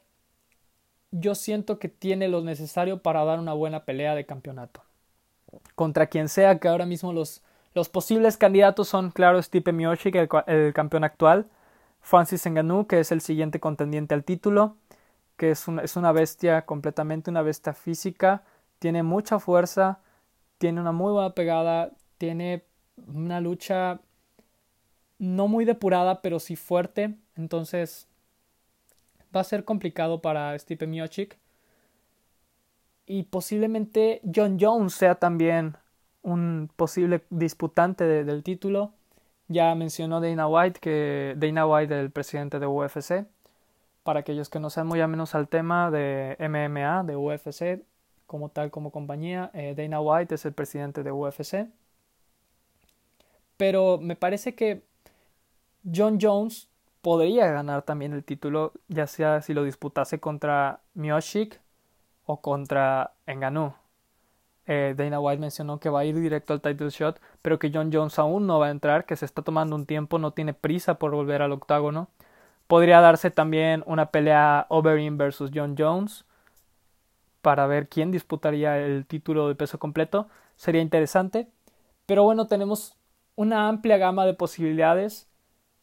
yo 1.10 1.34
siento 1.34 1.80
que 1.80 1.88
tiene 1.88 2.28
lo 2.28 2.40
necesario 2.42 3.02
para 3.02 3.24
dar 3.24 3.40
una 3.40 3.52
buena 3.52 3.84
pelea 3.84 4.14
de 4.14 4.26
campeonato. 4.26 4.82
Contra 5.74 6.06
quien 6.06 6.28
sea 6.28 6.60
que 6.60 6.68
ahora 6.68 6.86
mismo 6.86 7.12
los, 7.12 7.42
posibles 7.90 8.36
candidatos 8.36 8.88
son, 8.88 9.10
claro, 9.10 9.42
Stipe 9.42 9.72
Miocic, 9.72 10.14
el, 10.14 10.28
el 10.46 10.72
campeón 10.72 11.02
actual, 11.02 11.48
Francis 12.00 12.46
Ngannou, 12.46 12.86
que 12.86 13.00
es 13.00 13.10
el 13.10 13.20
siguiente 13.20 13.58
contendiente 13.58 14.14
al 14.14 14.22
título, 14.22 14.76
que 15.36 15.50
es 15.50 15.66
una 15.96 16.12
bestia 16.12 16.64
completamente, 16.64 17.28
una 17.28 17.42
bestia 17.42 17.74
física, 17.74 18.44
tiene 18.82 19.04
mucha 19.04 19.38
fuerza, 19.38 20.00
tiene 20.58 20.80
una 20.80 20.90
muy 20.90 21.12
buena 21.12 21.36
pegada, 21.36 21.92
tiene 22.18 22.64
una 23.06 23.40
lucha 23.40 24.00
no 25.20 25.46
muy 25.46 25.64
depurada, 25.64 26.20
pero 26.20 26.40
sí 26.40 26.56
fuerte, 26.56 27.14
entonces 27.36 28.08
va 29.34 29.42
a 29.42 29.44
ser 29.44 29.64
complicado 29.64 30.20
para 30.20 30.58
Stipe 30.58 30.88
Miocic. 30.88 31.38
Y 33.06 33.22
posiblemente 33.22 34.20
John 34.34 34.58
Jones 34.60 34.94
sea 34.94 35.14
también 35.14 35.76
un 36.22 36.68
posible 36.74 37.22
disputante 37.30 38.02
del 38.02 38.42
título. 38.42 38.94
Ya 39.46 39.72
mencionó 39.76 40.20
Dana 40.20 40.48
White, 40.48 40.80
que 40.80 41.34
Dana 41.36 41.68
White, 41.68 42.00
el 42.00 42.10
presidente 42.10 42.58
de 42.58 42.66
UFC. 42.66 43.26
Para 44.02 44.20
aquellos 44.20 44.48
que 44.48 44.58
no 44.58 44.70
sean 44.70 44.88
muy 44.88 45.00
a 45.00 45.06
menos 45.06 45.36
al 45.36 45.46
tema 45.46 45.92
de 45.92 46.36
MMA, 46.40 47.04
de 47.04 47.14
UFC, 47.14 47.84
como 48.32 48.48
tal, 48.48 48.70
como 48.70 48.90
compañía, 48.90 49.50
eh, 49.52 49.74
Dana 49.76 50.00
White 50.00 50.36
es 50.36 50.46
el 50.46 50.54
presidente 50.54 51.02
de 51.02 51.12
UFC. 51.12 51.68
Pero 53.58 53.98
me 53.98 54.16
parece 54.16 54.54
que 54.54 54.82
John 55.94 56.18
Jones 56.18 56.68
podría 57.02 57.52
ganar 57.52 57.82
también 57.82 58.14
el 58.14 58.24
título, 58.24 58.72
ya 58.88 59.06
sea 59.06 59.42
si 59.42 59.52
lo 59.52 59.64
disputase 59.64 60.18
contra 60.18 60.80
Miocic 60.94 61.60
o 62.24 62.40
contra 62.40 63.12
Ngannou. 63.26 63.74
Eh, 64.66 64.94
Dana 64.96 65.20
White 65.20 65.40
mencionó 65.40 65.78
que 65.78 65.90
va 65.90 66.00
a 66.00 66.04
ir 66.06 66.18
directo 66.18 66.54
al 66.54 66.62
title 66.62 66.88
shot, 66.88 67.20
pero 67.42 67.58
que 67.58 67.70
John 67.72 67.90
Jones 67.92 68.18
aún 68.18 68.46
no 68.46 68.58
va 68.60 68.68
a 68.68 68.70
entrar, 68.70 69.04
que 69.04 69.16
se 69.16 69.26
está 69.26 69.42
tomando 69.42 69.76
un 69.76 69.84
tiempo, 69.84 70.18
no 70.18 70.30
tiene 70.32 70.54
prisa 70.54 70.94
por 70.98 71.10
volver 71.10 71.42
al 71.42 71.52
octágono. 71.52 72.08
Podría 72.66 73.02
darse 73.02 73.30
también 73.30 73.82
una 73.86 74.06
pelea 74.06 74.66
Overeem 74.70 75.18
versus 75.18 75.50
John 75.54 75.74
Jones 75.78 76.24
para 77.42 77.66
ver 77.66 77.88
quién 77.88 78.10
disputaría 78.10 78.78
el 78.78 79.04
título 79.04 79.48
de 79.48 79.54
peso 79.54 79.78
completo. 79.78 80.28
Sería 80.56 80.80
interesante. 80.80 81.48
Pero 82.06 82.24
bueno, 82.24 82.46
tenemos 82.46 82.96
una 83.36 83.68
amplia 83.68 83.98
gama 83.98 84.24
de 84.24 84.34
posibilidades 84.34 85.28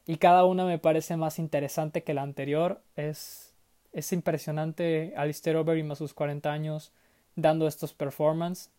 y 0.06 0.18
cada 0.18 0.46
una 0.46 0.66
me 0.66 0.80
parece 0.80 1.18
más 1.18 1.38
interesante 1.38 2.04
que 2.04 2.14
la 2.14 2.24
anterior. 2.24 2.82
Es, 2.96 3.54
es 3.94 4.12
impresionante 4.14 5.14
Alistair 5.18 5.58
Overeem 5.58 5.92
a 5.92 5.96
sus 5.96 6.14
40 6.14 6.52
años 6.52 6.92
dando 7.36 7.68
estos 7.68 7.94
performances. 7.94 8.72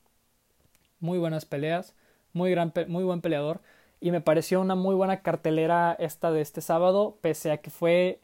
Muy 0.98 1.18
buenas 1.18 1.44
peleas, 1.44 1.94
muy, 2.32 2.50
gran, 2.50 2.72
muy 2.88 3.04
buen 3.04 3.20
peleador. 3.20 3.60
Y 4.00 4.10
me 4.10 4.20
pareció 4.20 4.60
una 4.60 4.74
muy 4.74 4.94
buena 4.94 5.20
cartelera 5.20 5.94
esta 5.98 6.30
de 6.30 6.40
este 6.40 6.62
sábado, 6.62 7.18
pese 7.20 7.52
a 7.52 7.58
que 7.58 7.70
fue 7.70 8.20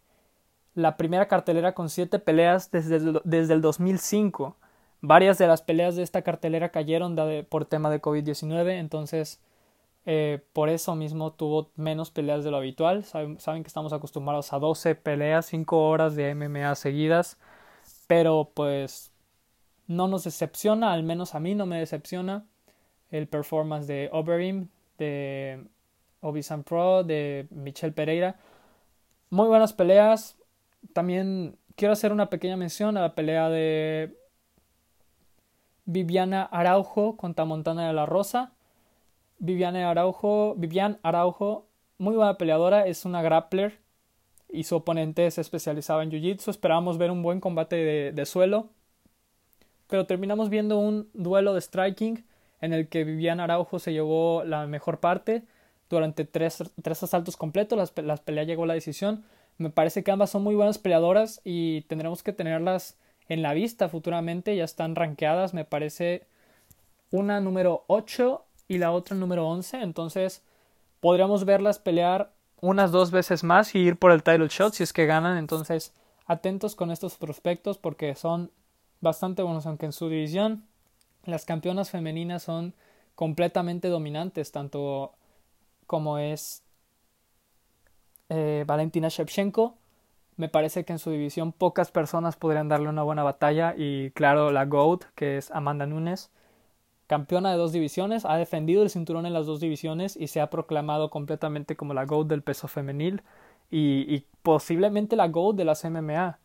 la 0.77 0.97
primera 0.97 1.27
cartelera 1.27 1.75
con 1.75 1.89
siete 1.89 2.21
peleas 2.21 2.71
desde 2.71 2.97
el, 2.97 3.21
desde 3.25 3.55
el 3.55 3.63
2005. 3.63 4.57
Varias 5.01 5.39
de 5.39 5.47
las 5.47 5.63
peleas 5.63 5.97
de 5.97 6.03
esta 6.03 6.23
cartelera 6.23 6.69
cayeron 6.69 7.17
por 7.49 7.65
tema 7.65 7.91
de 7.91 8.01
COVID-19, 8.01 8.79
entonces 8.79 9.41
eh, 10.05 10.41
por 10.53 10.69
eso 10.69 10.95
mismo 10.95 11.33
tuvo 11.33 11.71
menos 11.77 12.11
peleas 12.11 12.45
de 12.45 12.51
lo 12.51 12.59
habitual. 12.59 13.05
Saben, 13.05 13.37
que 13.37 13.69
estamos 13.69 13.93
acostumbrados 13.93 14.53
a 14.53 14.59
12 14.59 14.95
peleas, 14.95 15.47
5 15.47 15.89
horas 15.89 16.15
de 16.15 16.35
MMA 16.35 16.75
seguidas. 16.77 17.39
Pero 18.07 18.51
pues 18.55 19.11
no 19.89 20.09
nos 20.09 20.25
decepciona, 20.25 20.93
al 20.93 21.03
menos 21.03 21.35
a 21.35 21.41
mí 21.41 21.55
no 21.55 21.67
me 21.67 21.79
decepciona 21.79 22.45
el 23.11 23.29
performance 23.29 23.87
de 23.87 24.11
Oberim, 24.13 24.69
de 24.99 25.65
Obisan 26.21 26.65
Pro, 26.65 27.03
de 27.03 27.47
Michelle 27.51 27.93
Pereira. 27.93 28.37
Muy 29.31 29.49
buenas 29.49 29.73
peleas. 29.73 30.37
También 30.93 31.59
quiero 31.77 31.93
hacer 31.93 32.13
una 32.13 32.31
pequeña 32.31 32.57
mención 32.57 32.97
a 32.97 33.03
la 33.03 33.15
pelea 33.15 33.49
de 33.49 34.17
Viviana 35.85 36.43
Araujo 36.43 37.17
contra 37.17 37.45
Montana 37.45 37.87
de 37.87 37.93
la 37.93 38.07
Rosa. 38.07 38.53
Viviane 39.39 39.85
Araujo, 39.85 40.55
Vivian 40.57 40.99
Araujo, 41.03 41.69
muy 41.99 42.17
buena 42.17 42.39
peleadora, 42.39 42.87
es 42.87 43.05
una 43.05 43.23
grappler 43.23 43.79
y 44.49 44.65
su 44.65 44.77
oponente 44.77 45.31
se 45.31 45.41
especializaba 45.41 46.03
en 46.03 46.11
Jiu-Jitsu. 46.11 46.51
Esperábamos 46.51 46.99
ver 46.99 47.11
un 47.11 47.23
buen 47.23 47.41
combate 47.41 48.13
de, 48.13 48.27
suelo, 48.27 48.71
pero 49.89 50.07
terminamos 50.07 50.49
viendo 50.49 50.79
un 50.79 51.09
duelo 51.13 51.55
de 51.55 51.61
striking 51.61 52.25
en 52.61 52.73
el 52.73 52.89
que 52.89 53.05
Vivian 53.05 53.41
Araujo 53.41 53.79
se 53.79 53.93
llevó 53.93 54.45
la 54.45 54.67
mejor 54.67 55.01
parte 55.01 55.43
durante 55.91 56.25
tres, 56.25 56.63
tres 56.83 57.03
asaltos 57.03 57.37
completos. 57.37 57.93
Las 57.97 58.21
peleas 58.21 58.47
llegó 58.47 58.65
a 58.65 58.69
la 58.69 58.75
decisión. 58.75 59.25
Me 59.59 59.71
parece 59.71 60.05
que 60.05 60.11
ambas 60.11 60.31
son 60.31 60.43
muy 60.43 60.55
buenas 60.55 60.79
peleadoras 60.79 61.41
y 61.45 61.83
tendremos 61.83 62.23
que 62.23 62.33
tenerlas 62.33 62.97
en 63.29 63.43
la 63.43 63.55
vista 63.55 63.89
futuramente. 63.89 64.57
Ya 64.57 64.65
están 64.65 64.95
rankeadas, 64.95 65.55
me 65.55 65.65
parece 65.65 66.27
una 67.11 67.41
número 67.41 67.85
8 67.87 68.45
y 68.69 68.79
la 68.79 68.93
otra 68.93 69.17
número 69.17 69.49
11. 69.49 69.83
Entonces 69.83 70.43
podríamos 71.01 71.45
verlas 71.45 71.79
pelear 71.79 72.33
unas 72.61 72.91
dos 72.91 73.11
veces 73.11 73.45
más 73.45 73.75
y 73.75 73.79
ir 73.79 73.97
por 73.97 74.13
el 74.13 74.23
title 74.23 74.49
shot 74.49 74.75
si 74.75 74.83
es 74.83 74.93
que 74.93 75.07
ganan. 75.07 75.39
Entonces 75.39 75.93
atentos 76.27 76.75
con 76.75 76.91
estos 76.91 77.17
prospectos 77.17 77.79
porque 77.79 78.15
son 78.15 78.51
bastante 79.01 79.43
buenos, 79.43 79.67
aunque 79.67 79.87
en 79.87 79.93
su 79.93 80.09
división 80.09 80.65
las 81.25 81.45
campeonas 81.45 81.91
femeninas 81.91 82.43
son 82.43 82.75
completamente 83.15 83.89
dominantes, 83.89 84.53
tanto 84.53 85.13
como 85.87 86.19
es 86.19 86.63
eh, 88.29 88.65
Valentina 88.67 89.09
Shevchenko. 89.09 89.77
Me 90.37 90.49
parece 90.49 90.85
que 90.85 90.93
en 90.93 90.99
su 90.99 91.11
división 91.11 91.53
pocas 91.53 91.91
personas 91.91 92.37
podrían 92.37 92.69
darle 92.69 92.89
una 92.89 93.03
buena 93.03 93.23
batalla 93.23 93.75
y 93.77 94.11
claro 94.11 94.51
la 94.51 94.67
GOAT 94.67 95.05
que 95.15 95.39
es 95.39 95.51
Amanda 95.51 95.87
Nunes 95.87 96.31
campeona 97.07 97.51
de 97.53 97.57
dos 97.57 97.73
divisiones, 97.73 98.25
ha 98.25 98.37
defendido 98.37 98.83
el 98.83 98.91
cinturón 98.91 99.27
en 99.27 99.33
las 99.33 99.47
dos 99.47 99.61
divisiones 99.61 100.17
y 100.17 100.29
se 100.29 100.41
ha 100.41 100.51
proclamado 100.51 101.11
completamente 101.11 101.77
como 101.77 101.95
la 101.95 102.05
GOAT 102.05 102.29
del 102.29 102.43
peso 102.43 102.69
femenil 102.69 103.23
y, 103.71 104.25
posiblemente 104.43 105.17
la 105.17 105.29
GOAT 105.29 105.57
de 105.57 105.65
las 105.65 105.85
MMA. 105.85 106.39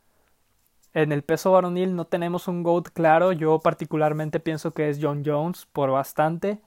En 0.93 1.11
el 1.11 1.23
peso 1.23 1.51
varonil 1.51 1.95
no 1.95 2.05
tenemos 2.05 2.47
un 2.47 2.63
GOAT 2.63 2.89
claro, 2.89 3.31
yo 3.31 3.59
particularmente 3.59 4.39
pienso 4.39 4.73
que 4.73 4.89
es 4.89 4.99
John 5.01 5.23
Jones 5.25 5.67
por 5.71 5.91
bastante, 5.91 6.59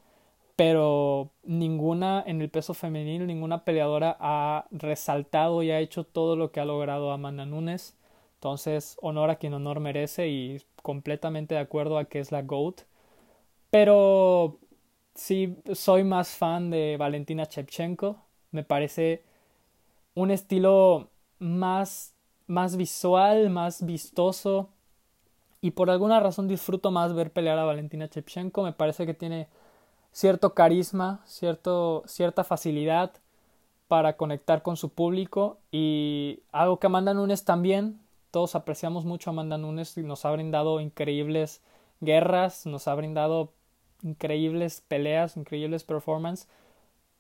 pero 0.57 1.33
ninguna 1.43 2.23
en 2.27 2.41
el 2.41 2.51
peso 2.51 2.75
femenil, 2.75 3.27
ninguna 3.27 3.65
peleadora 3.65 4.17
ha 4.21 4.67
resaltado 4.71 5.63
y 5.63 5.71
ha 5.71 5.81
hecho 5.81 6.05
todo 6.05 6.37
lo 6.37 6.53
que 6.53 6.61
ha 6.61 6.65
logrado 6.65 7.11
Amanda 7.13 7.45
Nunes. 7.47 7.97
Entonces, 8.35 8.97
honor 9.03 9.31
a 9.31 9.37
quien 9.37 9.55
honor 9.55 9.81
merece 9.81 10.29
y 10.29 10.63
completamente 10.83 11.55
de 11.55 11.61
acuerdo 11.61 11.99
a 11.99 12.05
que 12.05 12.21
es 12.21 12.31
la 12.31 12.43
GOAT. 12.43 12.83
Pero 13.71 14.59
sí 15.15 15.57
soy 15.73 16.05
más 16.05 16.37
fan 16.37 16.71
de 16.71 16.97
Valentina 16.99 17.47
Chepchenko. 17.47 18.19
Me 18.53 18.63
parece 18.65 19.25
un 20.15 20.31
estilo 20.31 21.11
más, 21.39 22.15
más 22.47 22.77
visual, 22.77 23.51
más 23.51 23.85
vistoso. 23.85 24.71
Y 25.61 25.73
por 25.73 25.91
alguna 25.91 26.21
razón 26.21 26.47
disfruto 26.47 26.91
más 26.91 27.15
ver 27.15 27.33
pelear 27.33 27.59
a 27.59 27.65
Valentina 27.65 28.09
Chepchenko. 28.09 28.63
Me 28.63 28.73
parece 28.73 29.07
que 29.07 29.15
tiene 29.15 29.49
cierto 30.15 30.55
carisma, 30.55 31.21
cierto, 31.27 32.05
cierta 32.07 32.45
facilidad 32.45 33.13
para 33.89 34.17
conectar 34.17 34.63
con 34.63 34.77
su 34.77 34.91
público 34.91 35.59
y 35.73 36.41
algo 36.53 36.79
que 36.79 36.87
Amanda 36.87 37.13
Nunes 37.15 37.45
también, 37.45 38.01
todos 38.31 38.55
apreciamos 38.55 39.05
mucho 39.05 39.29
a 39.29 39.33
Amanda 39.33 39.59
Nunes 39.59 39.99
y 39.99 40.05
nos 40.05 40.25
ha 40.25 40.31
brindado 40.31 40.81
increíbles 40.81 41.63
guerras, 42.01 42.65
nos 42.65 42.87
ha 42.87 42.95
brindado 42.95 43.53
increíbles 44.03 44.83
peleas, 44.83 45.37
increíbles 45.37 45.83
performances, 45.83 46.49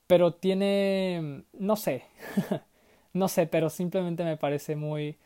pero 0.06 0.34
tiene, 0.34 1.44
no 1.52 1.74
sé, 1.74 2.04
no 3.12 3.26
sé, 3.26 3.48
pero 3.48 3.70
simplemente 3.70 4.22
me 4.22 4.36
parece 4.36 4.76
muy, 4.76 5.18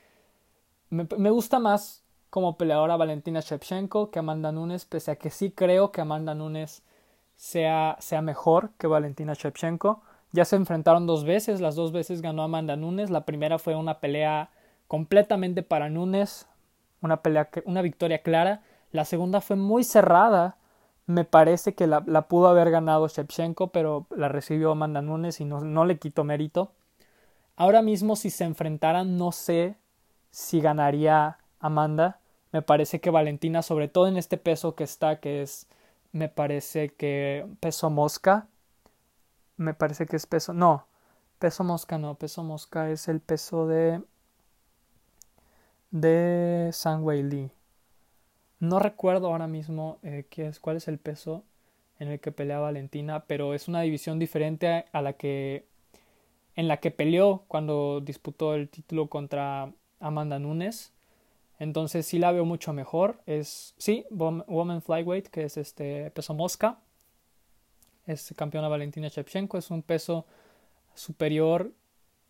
me, 0.88 1.06
me 1.18 1.30
gusta 1.30 1.58
más 1.58 2.02
como 2.30 2.56
peleadora 2.56 2.96
Valentina 2.96 3.40
Shevchenko 3.40 4.10
que 4.10 4.20
Amanda 4.20 4.52
Nunes, 4.52 4.86
pese 4.86 5.10
a 5.10 5.16
que 5.16 5.28
sí 5.28 5.50
creo 5.50 5.92
que 5.92 6.00
Amanda 6.00 6.34
Nunes 6.34 6.82
sea, 7.38 7.96
sea 8.00 8.20
mejor 8.20 8.72
que 8.78 8.88
Valentina 8.88 9.32
Shevchenko. 9.32 10.02
Ya 10.32 10.44
se 10.44 10.56
enfrentaron 10.56 11.06
dos 11.06 11.24
veces, 11.24 11.60
las 11.60 11.76
dos 11.76 11.92
veces 11.92 12.20
ganó 12.20 12.42
Amanda 12.42 12.76
Nunes. 12.76 13.10
La 13.10 13.24
primera 13.24 13.58
fue 13.58 13.76
una 13.76 14.00
pelea 14.00 14.50
completamente 14.88 15.62
para 15.62 15.88
Nunes, 15.88 16.46
una, 17.00 17.22
pelea, 17.22 17.48
una 17.64 17.80
victoria 17.80 18.22
clara. 18.22 18.62
La 18.90 19.04
segunda 19.04 19.40
fue 19.40 19.56
muy 19.56 19.84
cerrada. 19.84 20.56
Me 21.06 21.24
parece 21.24 21.74
que 21.74 21.86
la, 21.86 22.02
pudo 22.22 22.48
haber 22.48 22.70
ganado 22.70 23.06
Shevchenko, 23.06 23.68
pero 23.68 24.06
la 24.14 24.28
recibió 24.28 24.72
Amanda 24.72 25.00
Nunes 25.00 25.40
y 25.40 25.44
no, 25.44 25.60
no 25.60 25.86
le 25.86 25.98
quitó 25.98 26.24
mérito. 26.24 26.72
Ahora 27.56 27.82
mismo, 27.82 28.16
si 28.16 28.30
se 28.30 28.44
enfrentaran, 28.44 29.16
no 29.16 29.30
sé 29.30 29.76
si 30.30 30.60
ganaría 30.60 31.38
Amanda. 31.60 32.18
Me 32.50 32.62
parece 32.62 33.00
que 33.00 33.10
Valentina, 33.10 33.62
sobre 33.62 33.86
todo 33.86 34.08
en 34.08 34.16
este 34.16 34.38
peso 34.38 34.74
que 34.74 34.84
está, 34.84 35.20
que 35.20 35.42
es, 35.42 35.68
me 36.12 36.28
parece 36.28 36.90
que 36.90 37.46
peso 37.60 37.90
mosca. 37.90 38.48
Me 39.56 39.74
parece 39.74 40.06
que 40.06 40.16
es 40.16 40.26
peso. 40.26 40.52
No, 40.54 40.86
peso 41.38 41.64
mosca 41.64 41.98
no, 41.98 42.14
peso 42.16 42.42
mosca 42.44 42.90
es 42.90 43.08
el 43.08 43.20
peso 43.20 43.66
de. 43.66 44.02
de 45.90 46.70
Sangwei 46.72 47.22
Lee. 47.22 47.50
No 48.60 48.78
recuerdo 48.80 49.28
ahora 49.28 49.46
mismo 49.46 49.98
eh, 50.02 50.26
qué 50.30 50.48
es, 50.48 50.60
cuál 50.60 50.76
es 50.76 50.88
el 50.88 50.98
peso 50.98 51.44
en 51.98 52.08
el 52.08 52.20
que 52.20 52.32
pelea 52.32 52.58
Valentina, 52.58 53.24
pero 53.26 53.54
es 53.54 53.68
una 53.68 53.82
división 53.82 54.18
diferente 54.18 54.86
a 54.92 55.02
la 55.02 55.14
que 55.14 55.66
en 56.56 56.66
la 56.68 56.78
que 56.78 56.90
peleó 56.90 57.44
cuando 57.48 58.00
disputó 58.00 58.54
el 58.54 58.68
título 58.68 59.08
contra 59.08 59.72
Amanda 60.00 60.40
Nunes. 60.40 60.92
Entonces 61.58 62.06
sí 62.06 62.18
la 62.18 62.32
veo 62.32 62.44
mucho 62.44 62.72
mejor. 62.72 63.20
Es, 63.26 63.74
sí, 63.78 64.06
Woman 64.10 64.82
Flyweight, 64.82 65.28
que 65.28 65.44
es 65.44 65.56
este 65.56 66.10
peso 66.12 66.34
mosca. 66.34 66.78
Es 68.06 68.32
campeona 68.36 68.68
Valentina 68.68 69.08
Shevchenko. 69.08 69.58
Es 69.58 69.70
un 69.70 69.82
peso 69.82 70.26
superior, 70.94 71.72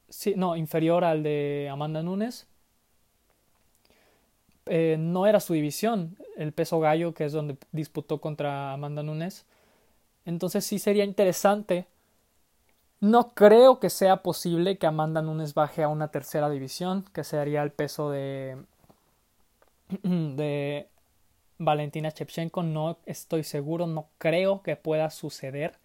sí, 0.08 0.34
no, 0.36 0.56
inferior 0.56 1.04
al 1.04 1.22
de 1.22 1.68
Amanda 1.70 2.02
Nunes. 2.02 2.46
Eh, 4.66 4.96
no 4.98 5.26
era 5.26 5.40
su 5.40 5.54
división, 5.54 6.18
el 6.36 6.52
peso 6.52 6.78
gallo, 6.78 7.14
que 7.14 7.24
es 7.24 7.32
donde 7.32 7.56
disputó 7.72 8.20
contra 8.20 8.72
Amanda 8.72 9.02
Nunes. 9.02 9.46
Entonces 10.26 10.64
sí 10.64 10.78
sería 10.78 11.04
interesante. 11.04 11.86
No 13.00 13.30
creo 13.34 13.78
que 13.78 13.90
sea 13.90 14.22
posible 14.22 14.76
que 14.76 14.86
Amanda 14.86 15.22
Nunes 15.22 15.54
baje 15.54 15.82
a 15.82 15.88
una 15.88 16.08
tercera 16.08 16.50
división, 16.50 17.04
que 17.12 17.24
sería 17.24 17.62
el 17.62 17.72
peso 17.72 18.10
de 18.10 18.58
de 20.02 20.88
Valentina 21.58 22.10
Shevchenko 22.10 22.62
no 22.62 22.98
estoy 23.06 23.44
seguro, 23.44 23.86
no 23.86 24.08
creo 24.18 24.62
que 24.62 24.76
pueda 24.76 25.10
suceder. 25.10 25.78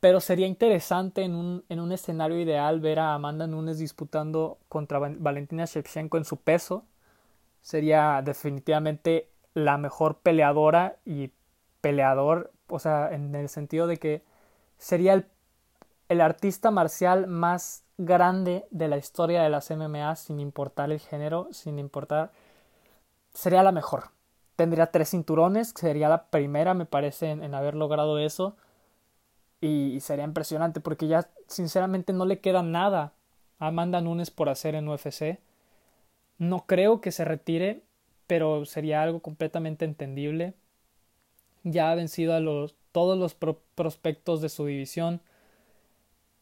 Pero 0.00 0.20
sería 0.20 0.46
interesante 0.46 1.22
en 1.22 1.34
un, 1.34 1.64
en 1.68 1.80
un 1.80 1.92
escenario 1.92 2.38
ideal 2.38 2.80
ver 2.80 2.98
a 2.98 3.14
Amanda 3.14 3.46
Nunes 3.46 3.78
disputando 3.78 4.58
contra 4.68 4.98
Valentina 4.98 5.64
Shevchenko 5.64 6.18
en 6.18 6.24
su 6.24 6.36
peso. 6.36 6.84
Sería 7.62 8.22
definitivamente 8.22 9.30
la 9.54 9.78
mejor 9.78 10.18
peleadora 10.18 10.98
y 11.04 11.30
peleador, 11.80 12.52
o 12.68 12.78
sea, 12.78 13.10
en 13.12 13.34
el 13.34 13.48
sentido 13.48 13.86
de 13.86 13.96
que 13.96 14.22
sería 14.76 15.14
el, 15.14 15.26
el 16.08 16.20
artista 16.20 16.70
marcial 16.70 17.26
más 17.26 17.84
grande 17.96 18.66
de 18.70 18.88
la 18.88 18.98
historia 18.98 19.42
de 19.42 19.48
las 19.48 19.70
MMA 19.70 20.14
sin 20.16 20.40
importar 20.40 20.90
el 20.90 21.00
género, 21.00 21.48
sin 21.52 21.78
importar 21.78 22.32
sería 23.36 23.62
la 23.62 23.72
mejor. 23.72 24.10
Tendría 24.56 24.90
tres 24.90 25.10
cinturones, 25.10 25.74
sería 25.76 26.08
la 26.08 26.30
primera, 26.30 26.74
me 26.74 26.86
parece, 26.86 27.30
en, 27.30 27.54
haber 27.54 27.74
logrado 27.74 28.18
eso. 28.18 28.56
Y, 29.60 30.00
sería 30.00 30.24
impresionante 30.24 30.80
porque 30.80 31.06
ya 31.06 31.28
sinceramente 31.46 32.12
no 32.12 32.24
le 32.24 32.40
queda 32.40 32.62
nada 32.62 33.12
a 33.58 33.68
Amanda 33.68 34.00
Nunes 34.00 34.30
por 34.30 34.48
hacer 34.48 34.74
en 34.74 34.88
UFC. 34.88 35.38
No 36.38 36.66
creo 36.66 37.00
que 37.00 37.12
se 37.12 37.24
retire, 37.24 37.82
pero 38.26 38.64
sería 38.64 39.02
algo 39.02 39.20
completamente 39.20 39.84
entendible. 39.84 40.54
Ya 41.62 41.90
ha 41.90 41.94
vencido 41.94 42.34
a 42.34 42.40
los, 42.40 42.74
todos 42.92 43.18
los 43.18 43.34
prospectos 43.34 44.40
de 44.40 44.48
su 44.48 44.66
división, 44.66 45.20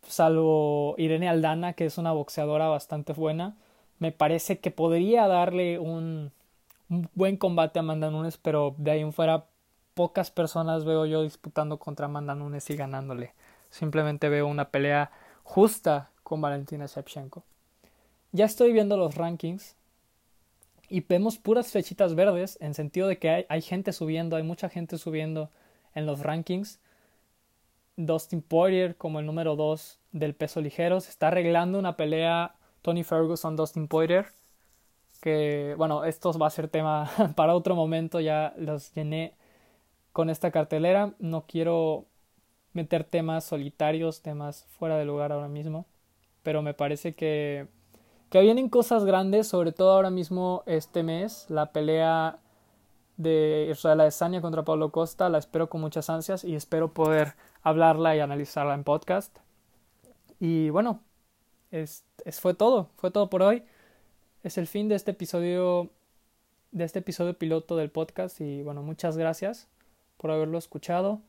salvo 0.07 0.95
Irene 0.99 1.29
Aldana, 1.29 1.73
que 1.73 1.87
es 1.87 1.99
una 1.99 2.13
boxeadora 2.13 2.69
bastante 2.69 3.13
buena. 3.15 3.57
Me 3.99 4.13
parece 4.13 4.59
que 4.61 4.71
podría 4.71 5.27
darle 5.29 5.79
un, 5.79 6.33
un 6.89 7.09
buen 7.15 7.37
combate 7.37 7.79
a 7.79 7.81
Amanda 7.81 8.11
Nunes, 8.11 8.37
pero 8.37 8.75
de 8.79 8.91
ahí 8.91 9.01
en 9.01 9.13
fuera 9.13 9.47
pocas 9.95 10.31
personas 10.31 10.85
veo 10.85 11.07
yo 11.07 11.23
disputando 11.23 11.79
contra 11.79 12.07
Amanda 12.07 12.35
Nunes 12.35 12.69
y 12.71 12.77
ganándole. 12.77 13.33
Simplemente 13.71 14.29
veo 14.29 14.47
una 14.47 14.71
pelea 14.71 15.11
justa 15.43 16.11
con 16.23 16.41
Valentina 16.41 16.87
Shevchenko. 16.87 17.45
Ya 18.33 18.45
estoy 18.45 18.73
viendo 18.73 18.97
los 18.97 19.15
rankings 19.15 19.77
y 20.89 21.01
vemos 21.01 21.39
puras 21.39 21.71
flechitas 21.71 22.15
verdes 22.15 22.59
en 22.61 22.75
sentido 22.75 23.09
de 23.09 23.19
que 23.19 23.47
hay, 23.49 23.63
gente 23.63 23.93
subiendo, 23.93 24.37
hay 24.37 24.43
mucha 24.43 24.69
gente 24.69 24.99
subiendo 24.99 25.51
en 25.95 26.07
los 26.07 26.21
rankings. 26.21 26.81
Dustin 27.97 28.43
Poirier 28.43 28.97
como 28.97 29.21
el 29.21 29.27
número 29.27 29.55
2 29.55 30.01
del 30.13 30.35
peso 30.35 30.61
ligero. 30.61 31.01
Se 31.01 31.11
está 31.11 31.29
arreglando 31.29 31.79
una 31.79 31.97
pelea 31.97 32.57
Tony 32.83 33.05
Ferguson, 33.05 33.55
Dustin 33.55 33.87
Poirier 33.87 34.27
que 35.25 35.75
bueno, 35.79 36.05
esto 36.05 36.35
va 36.39 36.49
a 36.49 36.51
ser 36.51 36.69
tema 36.69 37.11
para 37.35 37.55
otro 37.55 37.75
momento, 37.75 38.21
ya 38.21 38.53
los 38.59 38.93
llené 38.93 39.33
con 40.13 40.29
esta 40.29 40.51
cartelera, 40.51 41.15
no 41.19 41.47
quiero 41.47 42.05
meter 42.75 43.05
temas 43.05 43.45
solitarios, 43.45 44.21
temas 44.21 44.67
fuera 44.79 44.99
de 44.99 45.07
lugar 45.07 45.33
ahora 45.33 45.49
mismo, 45.49 45.87
pero 46.43 46.61
me 46.61 46.75
parece 46.75 47.15
que, 47.15 47.69
que 48.29 48.43
vienen 48.43 48.69
cosas 48.69 49.07
grandes, 49.07 49.49
sobre 49.49 49.73
todo 49.73 49.93
ahora 49.93 50.11
mismo 50.11 50.63
este 50.67 51.03
mes, 51.03 51.47
la 51.49 51.73
pelea 51.73 52.39
de 53.17 53.69
Israel 53.71 54.03
Adesanya 54.03 54.43
contra 54.43 54.63
Pablo 54.63 54.93
Costa, 54.93 55.31
la 55.31 55.39
espero 55.39 55.71
con 55.71 55.81
muchas 55.81 56.11
ansias 56.11 56.45
y 56.45 56.55
espero 56.55 56.93
poder 56.93 57.35
hablarla 57.63 58.15
y 58.15 58.21
analizarla 58.21 58.75
en 58.75 58.85
podcast. 58.85 59.39
Y 60.39 60.69
bueno, 60.69 61.01
es, 61.71 62.05
es, 62.27 62.41
fue 62.41 62.53
todo, 62.53 62.91
fue 62.97 63.11
todo 63.11 63.31
por 63.31 63.43
hoy 63.43 63.65
es 64.45 64.59
el 64.59 64.67
fin 64.69 64.89
de 64.89 64.95
este 64.95 65.11
episodio 65.11 65.91
de 66.71 66.85
este 66.85 66.99
episodio 66.99 67.37
piloto 67.37 67.77
del 67.77 67.91
podcast 67.91 68.41
y 68.41 68.63
bueno 68.63 68.83
muchas 68.83 69.17
gracias 69.17 69.69
por 70.19 70.31
haberlo 70.31 70.59
escuchado. 70.59 71.21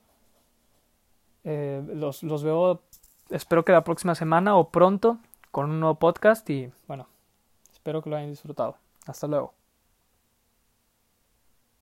Eh, 1.43 1.81
los, 1.93 2.23
los 2.23 2.43
veo 2.43 2.81
espero 3.29 3.63
que 3.63 3.71
la 3.71 3.83
próxima 3.83 4.15
semana 4.15 4.57
o 4.57 4.69
pronto 4.69 5.17
con 5.51 5.69
un 5.69 5.79
nuevo 5.79 5.95
podcast 5.95 6.47
y 6.49 6.71
bueno 6.87 7.07
espero 7.71 8.01
que 8.01 8.09
lo 8.09 8.17
hayan 8.17 8.29
disfrutado. 8.29 8.75
Hasta 9.05 9.27
luego 9.27 9.64